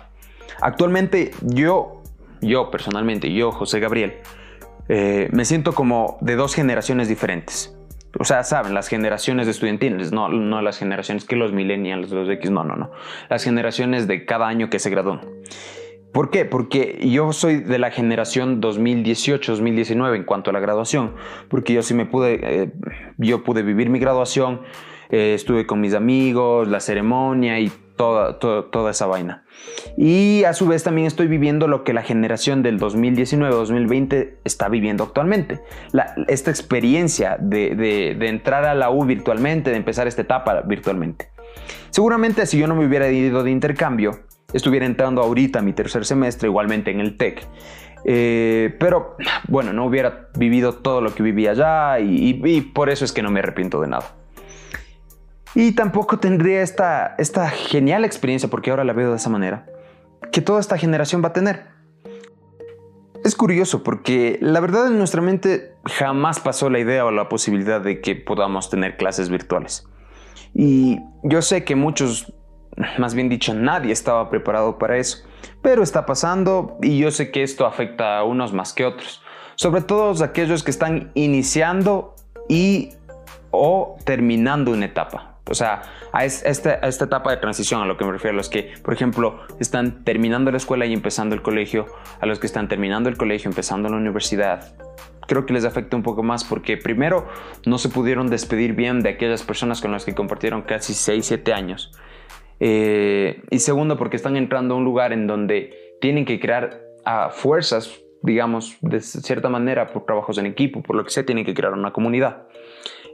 Actualmente 0.61 1.33
yo, 1.41 2.03
yo 2.41 2.71
personalmente, 2.71 3.33
yo, 3.33 3.51
José 3.51 3.81
Gabriel, 3.81 4.19
eh, 4.89 5.29
me 5.33 5.45
siento 5.45 5.75
como 5.75 6.19
de 6.21 6.37
dos 6.37 6.55
generaciones 6.55 7.09
diferentes. 7.09 7.75
O 8.19 8.25
sea, 8.25 8.43
saben, 8.43 8.75
las 8.75 8.89
generaciones 8.89 9.47
estudiantiles, 9.47 10.11
no, 10.11 10.29
no 10.29 10.63
las 10.63 10.79
generaciones 10.79 11.25
que 11.25 11.37
los 11.37 11.53
millennials, 11.53 12.11
los 12.11 12.29
X, 12.29 12.51
no, 12.51 12.65
no, 12.65 12.75
no. 12.75 12.91
Las 13.29 13.45
generaciones 13.45 14.09
de 14.09 14.25
cada 14.27 14.49
año 14.49 14.69
que 14.69 14.81
se 14.81 14.91
gradúan. 14.91 15.21
¿Por 16.13 16.31
qué? 16.31 16.45
Porque 16.45 16.99
yo 17.09 17.33
soy 17.33 17.57
de 17.61 17.79
la 17.79 17.91
generación 17.91 18.61
2018-2019 18.61 20.17
en 20.17 20.25
cuanto 20.25 20.51
a 20.51 20.53
la 20.53 20.61
graduación, 20.61 21.15
porque 21.49 21.73
yo 21.73 21.83
sí 21.83 21.95
me 21.95 22.05
pude, 22.05 22.41
eh, 22.43 22.73
yo 23.17 23.45
pude 23.45 23.63
vivir 23.63 23.91
mi 23.91 24.01
graduación, 24.01 24.63
eh, 25.11 25.35
estuve 25.35 25.67
con 25.67 25.81
mis 25.81 25.95
amigos, 25.95 26.67
la 26.67 26.81
ceremonia 26.81 27.61
y 27.61 27.71
toda, 27.97 28.39
toda, 28.39 28.91
esa 28.91 29.07
vaina. 29.07 29.45
Y 29.97 30.43
a 30.45 30.53
su 30.53 30.67
vez 30.67 30.83
también 30.83 31.07
estoy 31.07 31.29
viviendo 31.29 31.69
lo 31.69 31.85
que 31.85 31.93
la 31.93 32.03
generación 32.03 32.63
del 32.63 32.81
2019-2020 32.81 34.39
está 34.43 34.69
viviendo 34.69 35.05
actualmente. 35.05 35.61
esta 36.27 36.51
experiencia 36.51 37.37
de, 37.39 37.77
de 37.77 38.29
entrar 38.29 38.65
a 38.65 38.75
la 38.75 38.91
U 38.91 39.05
virtualmente, 39.05 39.71
de 39.71 39.77
empezar 39.77 40.09
esta 40.09 40.23
etapa 40.23 40.63
virtualmente. 40.63 41.29
Seguramente 41.91 42.47
si 42.47 42.59
yo 42.59 42.67
no 42.67 42.75
me 42.75 42.87
hubiera 42.87 43.11
ido 43.11 43.43
de 43.43 43.51
intercambio, 43.51 44.21
estuviera 44.53 44.87
entrando 44.87 45.23
ahorita 45.23 45.63
mi 45.63 45.73
tercer 45.73 46.05
semestre, 46.05 46.49
igualmente 46.49 46.91
en 46.91 47.01
el 47.01 47.17
TEC. 47.17 47.47
Eh, 48.05 48.77
pero 48.79 49.17
bueno, 49.49 49.73
no 49.73 49.85
hubiera 49.85 50.29
vivido 50.35 50.75
todo 50.75 51.01
lo 51.01 51.15
que 51.15 51.23
viví 51.23 51.47
allá 51.47 51.99
y, 52.01 52.61
por 52.75 52.89
eso 52.89 53.05
es 53.05 53.13
que 53.13 53.23
no 53.23 53.31
me 53.31 53.41
arrepiento 53.41 53.81
de 53.81 53.89
nada. 53.89 54.15
Y 55.55 55.73
tampoco 55.73 56.19
tendría 56.19 56.63
esta, 56.63 57.15
esta 57.19 57.51
genial 57.51 58.05
experiencia, 58.05 58.49
porque 58.49 58.71
ahora 58.71 58.85
la 58.85 58.93
veo 58.93 59.11
de 59.11 59.17
esa 59.17 59.31
manera, 59.31 59.67
que 60.33 60.41
toda 60.41 60.61
esta 60.61 60.79
generación 60.79 61.23
va 61.23 61.29
a 61.29 61.33
tener. 61.33 61.67
Es 63.25 63.35
curioso 63.35 63.83
porque 63.83 64.39
la 64.41 64.61
verdad 64.61 64.87
en 64.87 64.97
nuestra 64.97 65.21
mente 65.21 65.75
jamás 65.85 66.41
pasó 66.41 66.71
la 66.71 66.79
idea 66.79 67.05
o 67.05 67.11
la 67.11 67.29
posibilidad 67.29 67.81
de 67.81 68.01
que 68.01 68.17
podamos 68.17 68.71
tener 68.71 68.97
clases 68.97 69.29
virtuales. 69.29 69.87
Y 70.55 71.01
yo 71.23 71.43
sé 71.43 71.65
que 71.65 71.75
muchos 71.75 72.33
más 72.99 73.15
bien 73.15 73.29
dicho, 73.29 73.55
nadie 73.55 73.93
estaba 73.93 74.31
preparado 74.31 74.79
para 74.79 74.97
eso. 74.97 75.27
Pero 75.63 75.83
está 75.83 76.07
pasando 76.07 76.79
y 76.83 76.99
yo 76.99 77.11
sé 77.11 77.31
que 77.31 77.43
esto 77.43 77.67
afecta 77.67 78.19
a 78.19 78.25
unos 78.25 78.53
más 78.53 78.73
que 78.73 78.85
otros. 78.85 79.23
Sobre 79.57 79.83
todo 79.83 80.23
aquellos 80.25 80.63
que 80.63 80.71
están 80.71 81.11
iniciando 81.15 82.15
y 82.49 82.91
o 83.51 83.97
terminando 84.05 84.73
una 84.73 84.87
etapa. 84.87 85.39
O 85.49 85.55
sea, 85.55 85.83
a 86.13 86.25
esta, 86.25 86.79
a 86.83 86.89
esta 86.89 87.05
etapa 87.07 87.31
de 87.31 87.39
transición 87.39 87.83
a 87.83 87.85
lo 87.85 87.97
que 87.97 88.05
me 88.05 88.13
refiero 88.13 88.35
a 88.35 88.37
los 88.37 88.49
que, 88.49 88.73
por 88.83 88.95
ejemplo, 88.95 89.41
están 89.59 90.05
terminando 90.05 90.51
la 90.51 90.59
escuela 90.59 90.87
y 90.87 90.93
empezando 90.93 91.35
el 91.35 91.43
colegio, 91.43 91.87
a 92.21 92.27
los 92.27 92.39
que 92.39 92.47
están 92.47 92.69
terminando 92.69 93.09
el 93.09 93.17
colegio, 93.17 93.51
empezando 93.51 93.89
la 93.89 93.97
universidad, 93.97 94.73
creo 95.31 95.47
que 95.47 95.53
les 95.53 95.65
afecta 95.65 95.97
un 95.97 96.03
poco 96.03 96.25
más 96.25 96.43
porque 96.43 96.77
primero 96.77 97.29
no 97.65 97.79
se 97.79 97.89
pudieron 97.89 98.29
despedir 98.29 98.75
bien 98.75 99.01
de 99.01 99.11
aquellas 99.11 99.45
personas 99.45 99.81
con 99.81 99.93
las 99.93 100.05
que 100.05 100.13
compartieron 100.13 100.63
casi 100.63 100.93
6, 100.93 101.25
7 101.25 101.53
años. 101.53 101.93
Eh, 102.61 103.43
y 103.51 103.59
segundo, 103.59 103.97
porque 103.97 104.17
están 104.17 104.37
entrando 104.37 104.75
a 104.75 104.77
un 104.77 104.85
lugar 104.85 105.13
en 105.13 105.27
donde 105.27 105.97
tienen 106.01 106.25
que 106.25 106.39
crear 106.39 106.83
a 107.05 107.31
fuerzas, 107.31 108.01
digamos, 108.23 108.77
de 108.83 109.01
cierta 109.01 109.49
manera, 109.49 109.93
por 109.93 110.05
trabajos 110.05 110.39
en 110.39 110.47
equipo, 110.47 110.83
por 110.83 110.95
lo 110.95 111.05
que 111.05 111.11
sea, 111.11 111.25
tienen 111.25 111.45
que 111.45 111.55
crear 111.55 111.73
una 111.73 111.93
comunidad. 111.93 112.47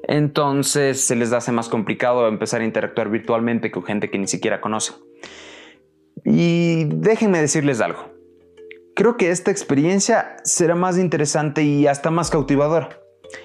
Entonces 0.02 1.00
se 1.00 1.16
les 1.16 1.32
hace 1.32 1.52
más 1.52 1.68
complicado 1.68 2.28
empezar 2.28 2.60
a 2.60 2.64
interactuar 2.64 3.08
virtualmente 3.08 3.70
con 3.70 3.84
gente 3.84 4.10
que 4.10 4.18
ni 4.18 4.26
siquiera 4.26 4.60
conoce. 4.60 4.92
Y 6.24 6.84
déjenme 6.86 7.40
decirles 7.40 7.80
algo. 7.80 8.12
Creo 8.94 9.16
que 9.16 9.30
esta 9.30 9.50
experiencia 9.50 10.36
será 10.42 10.74
más 10.74 10.98
interesante 10.98 11.62
y 11.62 11.86
hasta 11.86 12.10
más 12.10 12.30
cautivadora. 12.30 13.00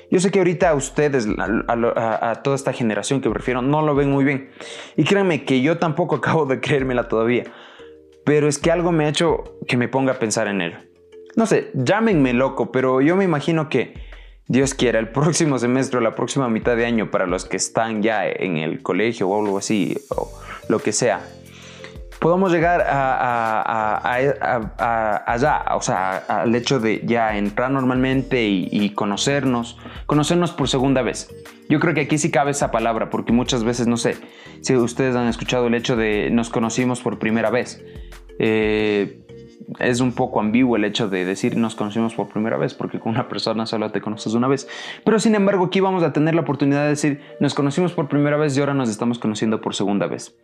Yo 0.10 0.20
sé 0.20 0.32
que 0.32 0.40
ahorita 0.40 0.70
a 0.70 0.76
ustedes, 0.76 1.28
a, 1.38 2.42
toda 2.44 2.56
esta 2.56 2.74
generación 2.74 3.22
que 3.22 3.30
prefiero, 3.30 3.62
no 3.62 3.82
lo 3.82 3.96
ven 3.96 4.12
muy 4.12 4.24
bien. 4.24 4.52
Y 4.96 5.04
créanme 5.04 5.46
que 5.46 5.62
yo 5.62 5.78
tampoco 5.78 6.16
acabo 6.18 6.46
de 6.46 6.60
creérmela 6.60 7.08
todavía. 7.08 7.46
Pero 8.26 8.48
es 8.48 8.58
que 8.60 8.72
algo 8.72 8.92
me 8.92 9.06
ha 9.06 9.10
hecho 9.10 9.58
que 9.68 9.78
me 9.78 9.88
ponga 9.88 10.14
a 10.14 10.20
pensar 10.20 10.48
en 10.48 10.62
él. 10.62 10.76
no 11.36 11.46
sé, 11.46 11.72
llámenme 11.74 12.34
loco, 12.34 12.72
pero 12.72 13.02
yo 13.02 13.16
me 13.16 13.24
imagino 13.24 13.70
que 13.70 13.94
Dios 14.48 14.74
quiera, 14.74 15.00
el 15.00 15.10
próximo 15.14 15.58
semestre 15.60 15.98
o 15.98 16.02
la 16.02 16.16
próxima 16.16 16.50
mitad 16.50 16.76
de 16.76 16.86
año 16.86 17.10
para 17.10 17.26
los 17.26 17.46
que 17.46 17.58
están 17.58 18.04
ya 18.04 18.28
en 18.28 18.58
el 18.58 18.82
colegio 18.84 19.30
o 19.30 19.42
algo 19.42 19.58
así, 19.58 19.98
o 20.10 20.30
lo 20.68 20.80
que 20.80 20.92
sea, 20.92 21.22
podamos 22.22 22.52
llegar 22.52 22.86
a, 22.88 24.00
allá, 25.26 25.66
o 25.76 25.82
sea, 25.82 26.18
al 26.28 26.54
hecho 26.54 26.80
de 26.80 27.02
ya 27.04 27.36
entrar 27.36 27.72
normalmente 27.72 28.48
y, 28.48 28.92
conocernos, 28.92 29.80
conocernos 30.06 30.52
por 30.52 30.70
segunda 30.70 31.02
vez. 31.02 31.34
Yo 31.68 31.80
creo 31.80 31.96
que 31.96 32.02
aquí 32.02 32.20
sí 32.20 32.30
cabe 32.30 32.52
esa 32.52 32.70
palabra, 32.70 33.10
porque 33.10 33.34
muchas 33.34 33.64
veces, 33.64 33.88
no 33.88 33.98
sé, 33.98 34.18
si 34.62 34.76
ustedes 34.76 35.16
han 35.16 35.28
escuchado 35.30 35.66
el 35.66 35.74
hecho 35.74 35.96
de 35.96 36.30
nos 36.30 36.52
conocimos 36.52 37.02
por 37.02 37.18
primera 37.18 37.50
vez. 37.50 37.84
Eh, 38.38 39.26
es 39.80 40.00
un 40.00 40.12
poco 40.12 40.42
ambiguo 40.42 40.76
el 40.76 40.84
hecho 40.84 41.10
de 41.10 41.26
decir 41.26 41.58
nos 41.58 41.74
conocimos 41.74 42.14
por 42.14 42.30
primera 42.30 42.58
vez, 42.58 42.76
porque 42.76 43.00
con 43.00 43.14
una 43.14 43.28
persona 43.30 43.66
solo 43.66 43.90
te 43.92 44.00
conoces 44.00 44.36
una 44.36 44.48
vez. 44.48 44.68
Pero 45.04 45.20
sin 45.20 45.34
embargo, 45.34 45.66
aquí 45.66 45.80
vamos 45.80 46.04
a 46.04 46.14
tener 46.14 46.36
la 46.36 46.42
oportunidad 46.42 46.84
de 46.84 46.90
decir 46.90 47.22
nos 47.40 47.56
conocimos 47.56 47.94
por 47.94 48.10
primera 48.10 48.38
vez 48.38 48.56
y 48.56 48.60
ahora 48.60 48.76
nos 48.76 48.90
estamos 48.90 49.18
conociendo 49.18 49.60
por 49.60 49.74
segunda 49.74 50.06
vez. 50.06 50.36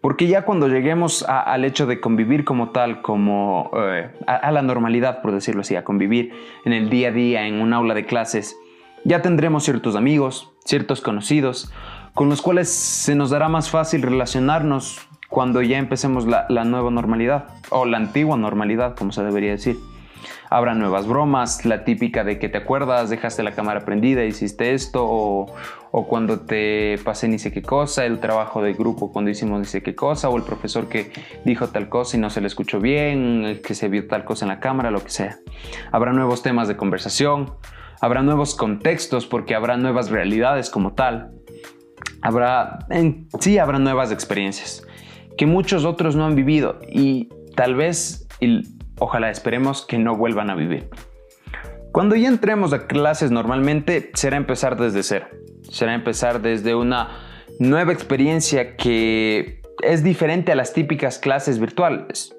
Porque 0.00 0.28
ya 0.28 0.42
cuando 0.42 0.68
lleguemos 0.68 1.24
al 1.28 1.64
hecho 1.64 1.86
de 1.86 2.00
convivir 2.00 2.44
como 2.44 2.70
tal, 2.70 3.02
como 3.02 3.70
eh, 3.76 4.10
a, 4.26 4.52
la 4.52 4.62
normalidad, 4.62 5.20
por 5.20 5.32
decirlo 5.32 5.62
así, 5.62 5.74
a 5.74 5.84
convivir 5.84 6.32
en 6.64 6.72
el 6.72 6.90
día 6.90 7.08
a 7.08 7.12
día, 7.12 7.46
en 7.46 7.60
un 7.60 7.72
aula 7.72 7.94
de 7.94 8.04
clases, 8.04 8.56
ya 9.04 9.22
tendremos 9.22 9.64
ciertos 9.64 9.96
amigos, 9.96 10.52
ciertos 10.64 11.00
conocidos, 11.00 11.72
con 12.14 12.28
los 12.28 12.40
cuales 12.40 12.68
se 12.68 13.14
nos 13.14 13.30
dará 13.30 13.48
más 13.48 13.70
fácil 13.70 14.02
relacionarnos 14.02 15.08
cuando 15.28 15.60
ya 15.62 15.78
empecemos 15.78 16.26
la, 16.26 16.46
nueva 16.64 16.90
normalidad, 16.90 17.48
o 17.70 17.84
la 17.84 17.96
antigua 17.96 18.36
normalidad, 18.36 18.94
como 18.96 19.12
se 19.12 19.24
debería 19.24 19.50
decir. 19.50 19.76
Habrá 20.50 20.74
nuevas 20.74 21.06
bromas, 21.06 21.64
la 21.64 21.84
típica 21.84 22.24
de 22.24 22.38
que 22.38 22.48
te 22.48 22.58
acuerdas, 22.58 23.10
dejaste 23.10 23.42
la 23.42 23.52
cámara 23.52 23.84
prendida, 23.84 24.24
hiciste 24.24 24.74
esto, 24.74 25.04
o, 25.04 25.46
cuando 26.08 26.40
te 26.40 26.98
pasé 27.04 27.26
ni 27.26 27.38
sé 27.38 27.52
qué 27.52 27.62
cosa, 27.62 28.04
el 28.04 28.20
trabajo 28.20 28.62
de 28.62 28.74
grupo 28.74 29.10
cuando 29.10 29.30
hicimos 29.30 29.60
ni 29.60 29.64
sé 29.64 29.82
qué 29.82 29.94
cosa, 29.94 30.28
o 30.28 30.36
el 30.36 30.42
profesor 30.42 30.88
que 30.88 31.10
dijo 31.44 31.68
tal 31.68 31.88
cosa 31.88 32.16
y 32.16 32.20
no 32.20 32.28
se 32.28 32.40
le 32.40 32.46
escuchó 32.48 32.80
bien, 32.80 33.60
que 33.64 33.74
se 33.74 33.88
vio 33.88 34.06
tal 34.06 34.24
cosa 34.24 34.44
en 34.44 34.50
la 34.50 34.60
cámara, 34.60 34.90
lo 34.90 35.02
que 35.02 35.10
sea. 35.10 35.38
Habrá 35.92 36.12
nuevos 36.12 36.42
temas 36.42 36.68
de 36.68 36.76
conversación, 36.76 37.54
habrá 38.00 38.22
nuevos 38.22 38.54
contextos 38.54 39.26
porque 39.26 39.54
habrá 39.54 39.76
nuevas 39.78 40.10
realidades 40.10 40.68
como 40.68 40.92
tal. 40.92 41.32
Habrá, 42.20 42.80
en 42.90 43.28
sí 43.40 43.58
habrá 43.58 43.78
nuevas 43.78 44.12
experiencias 44.12 44.86
que 45.36 45.46
muchos 45.46 45.84
otros 45.84 46.16
no 46.16 46.24
han 46.24 46.34
vivido 46.34 46.78
y 46.88 47.28
tal 47.54 47.74
vez, 47.74 48.26
y 48.40 48.62
ojalá 48.98 49.30
esperemos 49.30 49.84
que 49.86 49.98
no 49.98 50.16
vuelvan 50.16 50.50
a 50.50 50.54
vivir. 50.54 50.88
Cuando 51.92 52.14
ya 52.14 52.28
entremos 52.28 52.72
a 52.72 52.86
clases 52.86 53.30
normalmente 53.30 54.10
será 54.14 54.36
empezar 54.36 54.76
desde 54.76 55.02
cero, 55.02 55.26
será 55.70 55.94
empezar 55.94 56.42
desde 56.42 56.74
una 56.74 57.18
nueva 57.58 57.92
experiencia 57.92 58.76
que 58.76 59.62
es 59.82 60.04
diferente 60.04 60.52
a 60.52 60.56
las 60.56 60.72
típicas 60.72 61.18
clases 61.18 61.58
virtuales, 61.58 62.36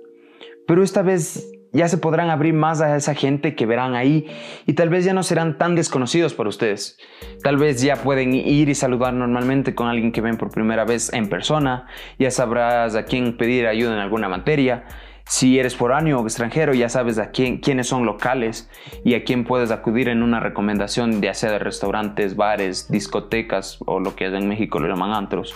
pero 0.68 0.84
esta 0.84 1.02
vez 1.02 1.52
ya 1.74 1.88
se 1.88 1.98
podrán 1.98 2.30
abrir 2.30 2.54
más 2.54 2.82
a 2.82 2.96
esa 2.96 3.14
gente 3.14 3.56
que 3.56 3.66
verán 3.66 3.96
ahí 3.96 4.28
y 4.66 4.74
tal 4.74 4.90
vez 4.90 5.06
ya 5.06 5.14
no 5.14 5.24
serán 5.24 5.58
tan 5.58 5.76
desconocidos 5.76 6.34
para 6.34 6.50
ustedes. 6.50 6.98
Tal 7.44 7.58
vez 7.58 7.82
ya 7.82 7.98
pueden 7.98 8.34
ir 8.34 8.70
y 8.70 8.76
saludar 8.76 9.14
normalmente 9.14 9.76
con 9.76 9.88
alguien 9.88 10.12
que 10.12 10.22
ven 10.22 10.38
por 10.38 10.50
primera 10.50 10.86
vez 10.86 11.12
en 11.14 11.30
persona, 11.30 11.88
ya 12.18 12.32
sabrás 12.32 12.96
a 12.96 13.06
quién 13.06 13.38
pedir 13.38 13.68
ayuda 13.68 13.94
en 13.94 14.00
alguna 14.00 14.30
materia. 14.30 14.86
Si 15.28 15.60
eres 15.60 15.76
foráneo 15.76 16.20
o 16.20 16.24
extranjero, 16.24 16.74
ya 16.74 16.88
sabes 16.88 17.20
a 17.20 17.32
quién, 17.32 17.58
quiénes 17.58 17.88
son 17.88 18.06
locales 18.06 18.70
y 19.04 19.14
a 19.14 19.24
quién 19.24 19.44
puedes 19.44 19.72
acudir 19.72 20.08
en 20.08 20.24
una 20.24 20.40
recomendación, 20.40 21.22
ya 21.22 21.34
sea 21.34 21.52
de 21.52 21.60
restaurantes, 21.60 22.38
bares, 22.38 22.90
discotecas 22.90 23.78
o 23.86 24.00
lo 24.00 24.16
que 24.16 24.26
en 24.26 24.48
México 24.48 24.80
lo 24.80 24.88
llaman 24.88 25.14
antros. 25.14 25.54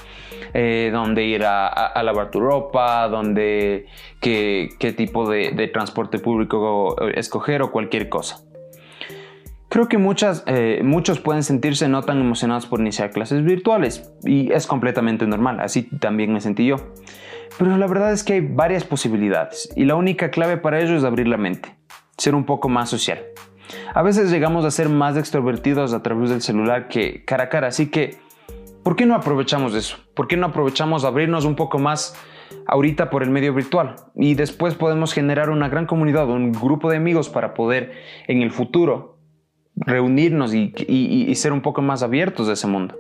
Eh, 0.53 0.89
donde 0.91 1.23
ir 1.23 1.45
a, 1.45 2.03
lavar 2.03 2.29
tu 2.29 2.41
ropa, 2.41 3.07
donde 3.07 3.85
qué, 4.19 4.93
tipo 4.97 5.29
de, 5.29 5.69
transporte 5.73 6.19
público 6.19 6.97
escoger 7.13 7.61
o 7.61 7.71
cualquier 7.71 8.09
cosa. 8.09 8.41
Creo 9.69 9.87
que 9.87 9.97
muchas, 9.97 10.43
eh, 10.47 10.81
muchos 10.83 11.21
pueden 11.21 11.43
sentirse 11.43 11.87
no 11.87 12.03
tan 12.03 12.19
emocionados 12.19 12.65
por 12.65 12.81
iniciar 12.81 13.11
clases 13.11 13.45
virtuales 13.45 14.11
y 14.25 14.51
es 14.51 14.67
completamente 14.67 15.25
normal, 15.25 15.61
así 15.61 15.83
también 15.83 16.33
me 16.33 16.41
sentí 16.41 16.65
yo. 16.65 16.75
Pero 17.57 17.77
la 17.77 17.87
verdad 17.87 18.11
es 18.11 18.23
que 18.23 18.33
hay 18.33 18.41
varias 18.41 18.83
posibilidades 18.83 19.71
y 19.75 19.85
la 19.85 19.95
única 19.95 20.31
clave 20.31 20.57
para 20.57 20.79
ello 20.79 20.95
es 20.95 21.03
abrir 21.03 21.27
la 21.27 21.37
mente, 21.37 21.75
ser 22.17 22.35
un 22.35 22.45
poco 22.45 22.69
más 22.69 22.89
social. 22.89 23.19
A 23.93 24.01
veces 24.01 24.31
llegamos 24.31 24.65
a 24.65 24.71
ser 24.71 24.89
más 24.89 25.17
extrovertidos 25.17 25.93
a 25.93 26.01
través 26.01 26.29
del 26.29 26.41
celular 26.41 26.87
que 26.87 27.23
cara 27.25 27.45
a 27.45 27.49
cara, 27.49 27.67
así 27.67 27.89
que 27.89 28.19
¿Por 28.83 28.95
qué 28.95 29.05
no 29.05 29.13
aprovechamos 29.13 29.75
eso? 29.75 29.97
¿Por 30.15 30.27
qué 30.27 30.37
no 30.37 30.47
aprovechamos 30.47 31.05
abrirnos 31.05 31.45
un 31.45 31.55
poco 31.55 31.77
más 31.77 32.15
ahorita 32.65 33.11
por 33.11 33.21
el 33.21 33.29
medio 33.29 33.53
virtual? 33.53 33.95
Y 34.15 34.33
después 34.33 34.73
podemos 34.73 35.13
generar 35.13 35.51
una 35.51 35.69
gran 35.69 35.85
comunidad, 35.85 36.27
un 36.27 36.51
grupo 36.51 36.89
de 36.89 36.97
amigos 36.97 37.29
para 37.29 37.53
poder 37.53 37.91
en 38.27 38.41
el 38.41 38.49
futuro 38.49 39.19
reunirnos 39.75 40.53
y, 40.53 41.33
ser 41.35 41.53
un 41.53 41.61
poco 41.61 41.83
más 41.83 42.01
abiertos 42.01 42.47
de 42.47 42.53
ese 42.53 42.65
mundo. 42.65 42.95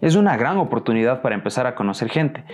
Es 0.00 0.14
una 0.14 0.36
gran 0.36 0.58
oportunidad 0.58 1.22
para 1.22 1.34
empezar 1.34 1.66
a 1.66 1.74
conocer 1.74 2.08
gente, 2.08 2.44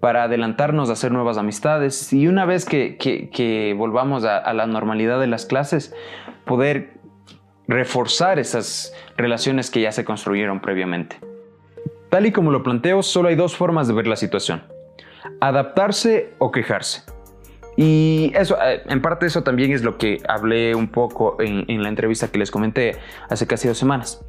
para 0.00 0.24
adelantarnos 0.24 0.90
a 0.90 0.94
hacer 0.94 1.12
nuevas 1.12 1.38
amistades 1.38 2.12
y 2.12 2.28
una 2.28 2.44
vez 2.44 2.64
que, 2.64 3.74
volvamos 3.76 4.24
a 4.24 4.52
la 4.52 4.66
normalidad 4.66 5.20
de 5.20 5.26
las 5.26 5.46
clases, 5.46 5.94
poder 6.44 6.98
reforzar 7.68 8.38
esas 8.38 8.94
relaciones 9.16 9.70
que 9.70 9.82
ya 9.82 9.92
se 9.92 10.04
construyeron 10.04 10.60
previamente. 10.60 11.20
Tal 12.10 12.24
y 12.26 12.32
como 12.32 12.50
lo 12.50 12.62
planteo, 12.62 13.02
solo 13.02 13.28
hay 13.28 13.36
dos 13.36 13.54
formas 13.54 13.86
de 13.86 13.94
ver 13.94 14.06
la 14.06 14.16
situación. 14.16 14.62
Adaptarse 15.40 16.32
o 16.38 16.50
quejarse. 16.50 17.02
Y 17.76 18.32
eso, 18.34 18.56
eh, 18.60 18.82
en 18.88 19.02
parte 19.02 19.26
eso 19.26 19.42
también 19.42 19.72
es 19.72 19.82
lo 19.82 19.98
que 19.98 20.20
hablé 20.26 20.74
un 20.74 20.88
poco 20.88 21.36
en, 21.40 21.82
la 21.82 21.88
entrevista 21.88 22.28
que 22.28 22.38
les 22.38 22.50
comenté 22.50 22.96
hace 23.28 23.46
casi 23.46 23.68
dos 23.68 23.78
semanas. 23.78 24.24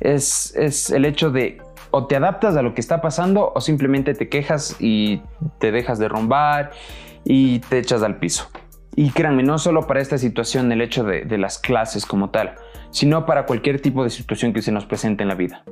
Es, 0.00 0.54
es, 0.56 0.90
el 0.90 1.04
hecho 1.04 1.30
de 1.30 1.60
o 1.90 2.06
te 2.06 2.16
adaptas 2.16 2.56
a 2.56 2.62
lo 2.62 2.74
que 2.74 2.80
está 2.80 3.00
pasando 3.00 3.52
o 3.54 3.60
simplemente 3.60 4.14
te 4.14 4.28
quejas 4.28 4.76
y 4.80 5.22
te 5.58 5.72
dejas 5.72 5.98
derrumbar 5.98 6.72
y 7.24 7.60
te 7.60 7.78
echas 7.78 8.02
al 8.02 8.18
piso. 8.18 8.48
Y 8.94 9.10
créanme, 9.10 9.42
no 9.42 9.58
solo 9.58 9.86
para 9.86 10.00
esta 10.00 10.18
situación 10.18 10.72
el 10.72 10.80
hecho 10.80 11.04
de, 11.04 11.24
de 11.24 11.38
las 11.38 11.58
clases 11.58 12.06
como 12.06 12.30
tal, 12.30 12.54
sino 12.90 13.26
para 13.26 13.46
cualquier 13.46 13.80
tipo 13.80 14.04
de 14.04 14.10
situación 14.10 14.52
que 14.52 14.62
se 14.62 14.72
nos 14.72 14.86
presente 14.86 15.22
en 15.22 15.28
la 15.28 15.34
vida. 15.34 15.64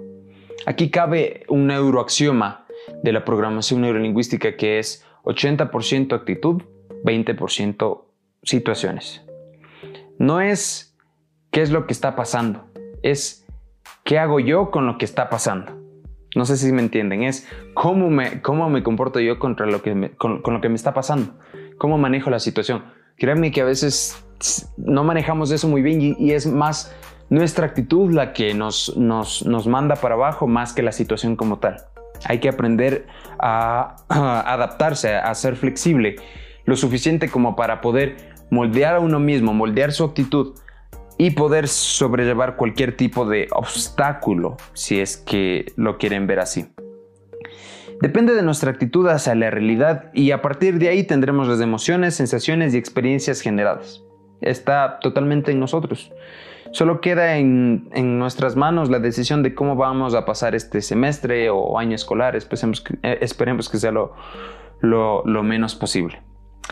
Aquí 0.66 0.90
cabe 0.90 1.44
un 1.48 1.66
neuroaxioma 1.66 2.66
de 3.02 3.12
la 3.12 3.24
programación 3.24 3.80
neurolingüística 3.80 4.56
que 4.56 4.78
es 4.78 5.04
80% 5.24 6.14
actitud, 6.14 6.62
20% 7.04 8.04
situaciones. 8.42 9.22
No 10.18 10.40
es 10.40 10.96
qué 11.50 11.62
es 11.62 11.70
lo 11.70 11.86
que 11.86 11.92
está 11.92 12.16
pasando, 12.16 12.64
es 13.02 13.46
qué 14.04 14.18
hago 14.18 14.40
yo 14.40 14.70
con 14.70 14.86
lo 14.86 14.98
que 14.98 15.04
está 15.04 15.30
pasando. 15.30 15.83
No 16.34 16.44
sé 16.44 16.56
si 16.56 16.72
me 16.72 16.82
entienden, 16.82 17.22
es 17.22 17.48
cómo 17.74 18.10
me, 18.10 18.42
cómo 18.42 18.68
me 18.68 18.82
comporto 18.82 19.20
yo 19.20 19.38
contra 19.38 19.66
lo 19.66 19.82
que 19.82 20.12
con, 20.16 20.42
lo 20.44 20.60
que 20.60 20.68
me 20.68 20.74
está 20.74 20.92
pasando, 20.92 21.34
cómo 21.78 21.98
manejo 21.98 22.30
la 22.30 22.40
situación. 22.40 22.84
Créanme 23.16 23.52
que 23.52 23.60
a 23.60 23.64
veces 23.64 24.26
no 24.76 25.04
manejamos 25.04 25.50
eso 25.52 25.68
muy 25.68 25.82
bien 25.82 26.16
y 26.18 26.32
es 26.32 26.46
más 26.46 26.92
nuestra 27.30 27.66
actitud 27.66 28.12
la 28.12 28.32
que 28.32 28.54
nos, 28.54 28.96
nos, 28.96 29.66
manda 29.66 29.96
para 29.96 30.14
abajo 30.14 30.46
más 30.46 30.72
que 30.72 30.82
la 30.82 30.92
situación 30.92 31.36
como 31.36 31.58
tal. 31.58 31.76
Hay 32.26 32.38
que 32.38 32.48
aprender 32.48 33.06
a, 33.38 33.96
adaptarse, 34.08 35.14
a 35.14 35.34
ser 35.34 35.56
flexible, 35.56 36.16
lo 36.64 36.76
suficiente 36.76 37.28
como 37.28 37.56
para 37.56 37.80
poder 37.80 38.34
moldear 38.50 38.96
a 38.96 39.00
uno 39.00 39.18
mismo, 39.18 39.52
moldear 39.52 39.92
su 39.92 40.04
actitud 40.04 40.54
y 41.18 41.30
poder 41.30 41.68
sobrellevar 41.68 42.56
cualquier 42.56 42.96
tipo 42.96 43.24
de 43.24 43.48
obstáculo, 43.52 44.56
si 44.72 45.00
es 45.00 45.16
que 45.16 45.72
lo 45.76 45.98
quieren 45.98 46.26
ver 46.26 46.40
así. 46.40 46.66
Depende 48.00 48.34
de 48.34 48.42
nuestra 48.42 48.70
actitud 48.70 49.08
hacia 49.08 49.34
la 49.34 49.50
realidad 49.50 50.10
y 50.12 50.32
a 50.32 50.42
partir 50.42 50.78
de 50.78 50.88
ahí 50.88 51.04
tendremos 51.04 51.48
las 51.48 51.60
emociones, 51.60 52.14
sensaciones 52.14 52.74
y 52.74 52.78
experiencias 52.78 53.40
generadas. 53.40 54.02
Está 54.40 54.98
totalmente 55.00 55.52
en 55.52 55.60
nosotros. 55.60 56.12
Solo 56.72 57.00
queda 57.00 57.36
en, 57.36 57.88
nuestras 58.18 58.56
manos 58.56 58.90
la 58.90 58.98
decisión 58.98 59.44
de 59.44 59.54
cómo 59.54 59.76
vamos 59.76 60.14
a 60.14 60.24
pasar 60.24 60.56
este 60.56 60.82
semestre 60.82 61.48
o 61.48 61.78
año 61.78 61.94
escolar. 61.94 62.34
Esperemos 62.34 62.80
que, 62.80 62.94
eh, 63.02 63.18
esperemos 63.20 63.68
que 63.68 63.78
sea 63.78 63.92
lo, 63.92 64.12
lo, 64.80 65.42
menos 65.44 65.76
posible. 65.76 66.20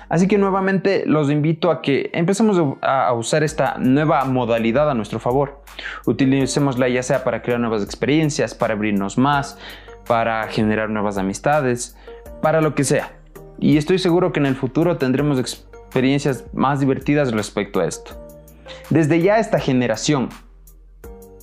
Así 0.08 0.28
que 0.28 0.38
nuevamente 0.38 1.04
los 1.06 1.30
invito 1.30 1.70
a 1.70 1.82
que 1.82 2.10
empecemos 2.12 2.76
a 2.82 3.12
usar 3.14 3.42
esta 3.42 3.76
nueva 3.78 4.24
modalidad 4.24 4.90
a 4.90 4.94
nuestro 4.94 5.18
favor. 5.18 5.62
Utilicémosla 6.06 6.88
ya 6.88 7.02
sea 7.02 7.24
para 7.24 7.42
crear 7.42 7.60
nuevas 7.60 7.82
experiencias, 7.82 8.54
para 8.54 8.74
abrirnos 8.74 9.16
más, 9.18 9.58
para 10.06 10.46
generar 10.48 10.90
nuevas 10.90 11.18
amistades, 11.18 11.96
para 12.42 12.60
lo 12.60 12.74
que 12.74 12.84
sea. 12.84 13.12
Y 13.58 13.76
estoy 13.76 13.98
seguro 13.98 14.32
que 14.32 14.40
en 14.40 14.46
el 14.46 14.54
futuro 14.54 14.96
tendremos 14.96 15.38
experiencias 15.38 16.44
más 16.52 16.80
divertidas 16.80 17.32
respecto 17.32 17.80
a 17.80 17.86
esto. 17.86 18.18
Desde 18.90 19.20
ya 19.20 19.38
esta 19.38 19.58
generación, 19.58 20.28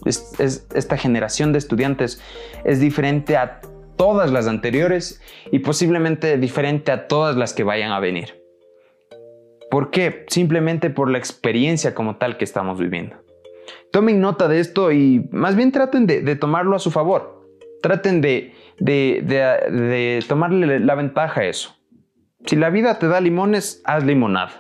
esta 0.06 0.98
generación 0.98 1.51
de 1.53 1.60
estudiantes 1.60 2.22
es 2.63 2.79
diferente 2.79 3.38
a 3.38 3.62
todas 3.96 4.32
las 4.32 4.48
anteriores 4.48 5.22
y 5.51 5.60
posiblemente 5.60 6.38
diferente 6.38 6.91
a 6.91 7.08
todas 7.08 7.36
las 7.36 7.53
que 7.53 7.63
vayan 7.63 7.91
a 7.91 8.00
venir. 8.00 8.38
¿Por 9.69 9.91
qué? 9.91 10.25
Simplemente 10.27 10.89
por 10.89 11.09
la 11.09 11.17
experiencia 11.17 11.93
como 11.93 12.17
tal 12.17 12.38
que 12.38 12.43
estamos 12.43 12.79
viviendo. 12.79 13.17
Tomen 13.91 14.19
nota 14.19 14.47
de 14.47 14.59
esto 14.59 14.91
y 14.91 15.27
más 15.31 15.55
bien 15.55 15.71
traten 15.71 16.07
de, 16.07 16.35
tomarlo 16.35 16.75
a 16.75 16.79
su 16.79 16.91
favor. 16.91 17.45
Traten 17.81 18.21
de, 18.21 18.53
de 18.79 20.23
tomarle 20.27 20.79
la 20.79 20.95
ventaja 20.95 21.41
a 21.41 21.45
eso. 21.45 21.75
Si 22.45 22.55
la 22.55 22.69
vida 22.69 22.99
te 22.99 23.07
da 23.07 23.19
limones, 23.19 23.81
haz 23.85 24.03
limonada. 24.03 24.59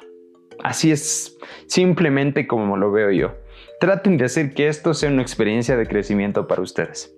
Así 0.63 0.91
es 0.91 1.37
simplemente 1.67 2.47
como 2.47 2.77
lo 2.77 2.91
veo 2.91 3.11
yo. 3.11 3.35
Traten 3.79 4.17
de 4.17 4.25
hacer 4.25 4.53
que 4.53 4.67
esto 4.67 4.93
sea 4.93 5.09
una 5.09 5.21
experiencia 5.21 5.77
de 5.77 5.87
crecimiento 5.87 6.47
para 6.47 6.61
ustedes. 6.61 7.15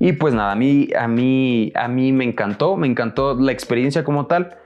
Y 0.00 0.12
pues 0.12 0.34
nada, 0.34 0.52
a 0.52 0.56
mí, 0.56 0.88
a 0.98 1.08
mí, 1.08 1.72
a 1.74 1.88
mí 1.88 2.12
me 2.12 2.24
encantó, 2.24 2.76
me 2.76 2.86
encantó 2.86 3.34
la 3.34 3.52
experiencia 3.52 4.04
como 4.04 4.26
tal. 4.26 4.58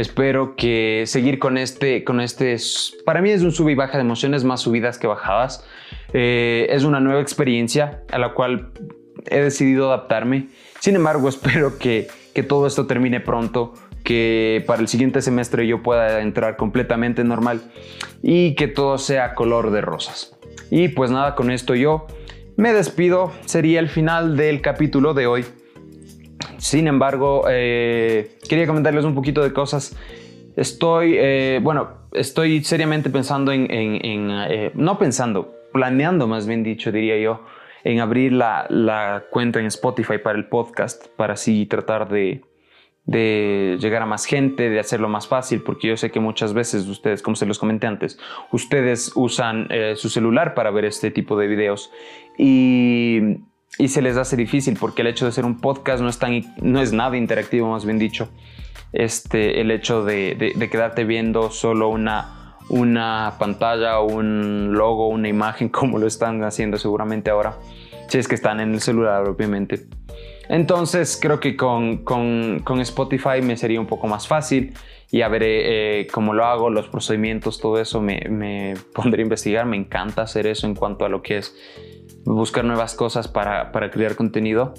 Espero 0.00 0.56
que 0.56 1.02
seguir 1.04 1.38
con 1.38 1.58
este, 1.58 2.04
con 2.04 2.22
este, 2.22 2.56
para 3.04 3.20
mí 3.20 3.28
es 3.28 3.42
un 3.42 3.52
sub 3.52 3.68
y 3.68 3.74
baja 3.74 3.98
de 3.98 4.00
emociones, 4.00 4.44
más 4.44 4.62
subidas 4.62 4.96
que 4.96 5.06
bajadas. 5.06 5.62
Eh, 6.14 6.68
es 6.70 6.84
una 6.84 7.00
nueva 7.00 7.20
experiencia 7.20 8.02
a 8.10 8.18
la 8.18 8.32
cual 8.32 8.72
he 9.26 9.40
decidido 9.40 9.88
adaptarme. 9.88 10.48
Sin 10.78 10.96
embargo, 10.96 11.28
espero 11.28 11.78
que, 11.78 12.08
que 12.32 12.42
todo 12.42 12.66
esto 12.66 12.86
termine 12.86 13.20
pronto, 13.20 13.74
que 14.02 14.64
para 14.66 14.80
el 14.80 14.88
siguiente 14.88 15.20
semestre 15.20 15.66
yo 15.66 15.82
pueda 15.82 16.22
entrar 16.22 16.56
completamente 16.56 17.22
normal 17.22 17.60
y 18.22 18.54
que 18.54 18.68
todo 18.68 18.96
sea 18.96 19.34
color 19.34 19.70
de 19.70 19.82
rosas. 19.82 20.34
Y 20.70 20.88
pues 20.88 21.10
nada, 21.10 21.34
con 21.34 21.50
esto 21.50 21.74
yo 21.74 22.06
me 22.56 22.72
despido, 22.72 23.32
sería 23.44 23.80
el 23.80 23.90
final 23.90 24.38
del 24.38 24.62
capítulo 24.62 25.12
de 25.12 25.26
hoy. 25.26 25.44
Sin 26.60 26.86
embargo, 26.86 27.46
eh, 27.48 28.36
quería 28.46 28.66
comentarles 28.66 29.06
un 29.06 29.14
poquito 29.14 29.42
de 29.42 29.50
cosas. 29.50 29.96
Estoy, 30.56 31.14
eh, 31.16 31.58
bueno, 31.62 31.88
estoy 32.12 32.62
seriamente 32.62 33.08
pensando 33.08 33.50
en, 33.50 33.66
eh, 33.70 34.70
no 34.74 34.98
pensando, 34.98 35.54
planeando 35.72 36.28
más 36.28 36.46
bien 36.46 36.62
dicho, 36.62 36.92
diría 36.92 37.18
yo, 37.18 37.46
en 37.82 38.00
abrir 38.00 38.32
la, 38.32 39.24
cuenta 39.30 39.58
en 39.58 39.66
Spotify 39.66 40.18
para 40.18 40.36
el 40.38 40.48
podcast, 40.48 41.06
para 41.16 41.32
así 41.32 41.64
tratar 41.64 42.10
de, 42.10 42.42
llegar 43.06 44.02
a 44.02 44.06
más 44.06 44.26
gente, 44.26 44.68
de 44.68 44.78
hacerlo 44.78 45.08
más 45.08 45.28
fácil, 45.28 45.62
porque 45.62 45.88
yo 45.88 45.96
sé 45.96 46.10
que 46.10 46.20
muchas 46.20 46.52
veces 46.52 46.86
ustedes, 46.88 47.22
como 47.22 47.36
se 47.36 47.46
los 47.46 47.58
comenté 47.58 47.86
antes, 47.86 48.18
ustedes 48.52 49.12
usan 49.14 49.66
su 49.96 50.10
celular 50.10 50.52
para 50.52 50.70
ver 50.70 50.84
este 50.84 51.10
tipo 51.10 51.38
de 51.38 51.46
videos 51.46 51.90
y, 52.36 53.38
y, 53.78 53.88
se 53.88 54.02
les 54.02 54.16
hace 54.16 54.36
difícil 54.36 54.76
porque 54.78 55.02
el 55.02 55.08
hecho 55.08 55.26
de 55.26 55.32
ser 55.32 55.44
un 55.44 55.58
podcast 55.58 56.02
no 56.02 56.08
es, 56.08 56.18
tan, 56.18 56.42
no 56.60 56.80
es 56.80 56.92
nada 56.92 57.16
interactivo, 57.16 57.70
más 57.70 57.84
bien 57.84 57.98
dicho. 57.98 58.28
Este, 58.92 59.60
el 59.60 59.70
hecho 59.70 60.04
de, 60.04 60.54
de, 60.56 60.70
quedarte 60.70 61.04
viendo 61.04 61.50
solo 61.50 61.88
una, 61.88 62.56
una 62.68 63.34
pantalla, 63.38 64.00
un 64.00 64.72
logo, 64.72 65.08
una 65.08 65.28
imagen, 65.28 65.68
como 65.70 65.98
lo 65.98 66.06
están 66.06 66.42
haciendo 66.44 66.76
seguramente 66.78 67.30
ahora, 67.30 67.56
si 68.08 68.18
es 68.18 68.26
que 68.26 68.34
están 68.34 68.60
en 68.60 68.74
el 68.74 68.80
celular, 68.80 69.28
obviamente 69.28 69.86
entonces 70.50 71.16
creo 71.20 71.38
que 71.38 71.54
con, 71.54 72.02
Spotify 72.80 73.40
me 73.40 73.56
sería 73.56 73.80
un 73.80 73.86
poco 73.86 74.08
más 74.08 74.26
fácil. 74.26 74.74
Ya 75.12 75.28
veré 75.28 76.00
eh, 76.00 76.06
cómo 76.08 76.34
lo 76.34 76.44
hago, 76.44 76.70
los 76.70 76.88
procedimientos, 76.88 77.60
todo 77.60 77.80
eso 77.80 78.00
me, 78.00 78.20
me, 78.28 78.74
pondré 78.92 79.22
a 79.22 79.24
investigar. 79.24 79.64
Me 79.66 79.76
encanta 79.76 80.22
hacer 80.22 80.48
eso 80.48 80.66
en 80.66 80.74
cuanto 80.74 81.04
a 81.04 81.08
lo 81.08 81.22
que 81.22 81.38
es 81.38 81.54
buscar 82.24 82.64
nuevas 82.64 82.94
cosas 82.94 83.28
para, 83.28 83.70
crear 83.90 84.16
contenido. 84.16 84.74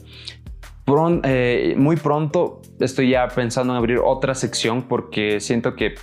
Eh, 1.23 1.75
muy 1.77 1.95
pronto 1.95 2.61
estoy 2.79 3.11
ya 3.11 3.27
pensando 3.29 3.71
en 3.73 3.77
abrir 3.77 3.99
otra 4.03 4.35
sección 4.35 4.89
porque 4.89 5.39
siento 5.39 5.75
que 5.75 5.95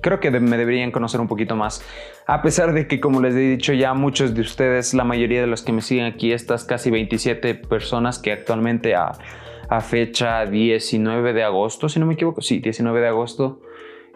creo 0.00 0.20
que 0.20 0.30
me 0.30 0.56
deberían 0.56 0.90
conocer 0.90 1.20
un 1.20 1.28
poquito 1.28 1.56
más. 1.56 1.84
A 2.26 2.42
pesar 2.42 2.72
de 2.72 2.86
que, 2.86 3.00
como 3.00 3.20
les 3.20 3.34
he 3.34 3.38
dicho 3.38 3.72
ya, 3.72 3.94
muchos 3.94 4.34
de 4.34 4.42
ustedes, 4.42 4.94
la 4.94 5.04
mayoría 5.04 5.40
de 5.40 5.46
los 5.46 5.62
que 5.62 5.72
me 5.72 5.80
siguen 5.80 6.04
aquí, 6.04 6.32
estas 6.32 6.64
casi 6.64 6.90
27 6.90 7.54
personas 7.54 8.18
que 8.18 8.32
actualmente 8.32 8.94
a, 8.94 9.12
fecha 9.80 10.46
19 10.46 11.32
de 11.34 11.42
agosto, 11.42 11.88
si 11.88 12.00
no 12.00 12.06
me 12.06 12.14
equivoco, 12.14 12.40
sí, 12.40 12.58
19 12.58 13.00
de 13.00 13.08
agosto, 13.08 13.60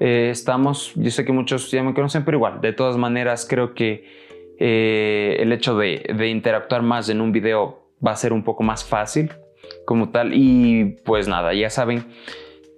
eh, 0.01 0.29
estamos, 0.31 0.93
yo 0.95 1.11
sé 1.11 1.25
que 1.25 1.33
muchos 1.33 1.71
ya 1.71 1.83
me 1.83 1.93
conocen, 1.95 2.25
pero 2.25 2.39
igual, 2.39 2.61
de 2.63 2.73
todas 2.73 2.97
maneras, 2.97 3.47
creo 3.49 3.75
que 3.75 4.05
eh, 4.59 5.37
el 5.41 5.53
hecho 5.53 5.77
de, 5.77 6.13
de 6.17 6.29
interactuar 6.29 6.83
más 6.83 7.09
en 7.09 7.21
un 7.21 7.33
video 7.33 7.83
va 8.05 8.13
a 8.13 8.17
ser 8.17 8.33
un 8.33 8.43
poco 8.43 8.63
más 8.63 8.85
fácil 8.85 9.31
como 9.85 10.11
tal. 10.11 10.33
Y 10.35 10.97
pues 11.05 11.29
nada, 11.29 11.55
ya 11.55 11.71
saben, 11.71 12.07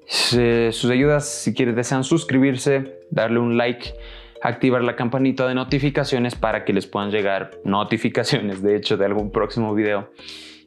sus 0.06 0.90
ayudas, 0.90 1.28
si 1.28 1.54
quieren, 1.54 1.74
desean 1.74 2.04
suscribirse, 2.04 2.98
darle 3.10 3.38
un 3.38 3.56
like, 3.56 3.94
activar 4.42 4.82
la 4.82 4.96
campanita 4.96 5.46
de 5.48 5.54
notificaciones 5.54 6.34
para 6.34 6.64
que 6.64 6.72
les 6.72 6.86
puedan 6.86 7.10
llegar 7.10 7.50
notificaciones, 7.64 8.62
de 8.62 8.76
hecho, 8.76 8.96
de 8.96 9.06
algún 9.06 9.30
próximo 9.30 9.74
video. 9.74 10.10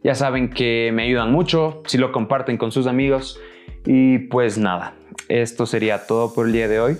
Ya 0.03 0.15
saben 0.15 0.49
que 0.49 0.91
me 0.93 1.03
ayudan 1.03 1.31
mucho 1.31 1.81
si 1.85 1.97
lo 1.97 2.11
comparten 2.11 2.57
con 2.57 2.71
sus 2.71 2.87
amigos. 2.87 3.39
Y 3.85 4.19
pues 4.19 4.57
nada, 4.57 4.95
esto 5.27 5.65
sería 5.65 6.05
todo 6.05 6.33
por 6.33 6.47
el 6.47 6.53
día 6.53 6.67
de 6.67 6.79
hoy. 6.79 6.97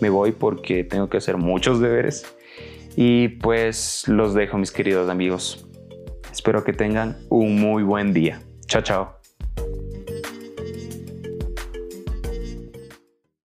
Me 0.00 0.10
voy 0.10 0.32
porque 0.32 0.84
tengo 0.84 1.08
que 1.08 1.16
hacer 1.16 1.38
muchos 1.38 1.80
deberes. 1.80 2.35
Y 2.96 3.28
pues 3.28 4.08
los 4.08 4.34
dejo, 4.34 4.56
mis 4.58 4.72
queridos 4.72 5.10
amigos. 5.10 5.68
Espero 6.32 6.64
que 6.64 6.72
tengan 6.72 7.18
un 7.28 7.60
muy 7.60 7.82
buen 7.82 8.12
día. 8.12 8.40
Chao, 8.66 8.82
chao. 8.82 9.15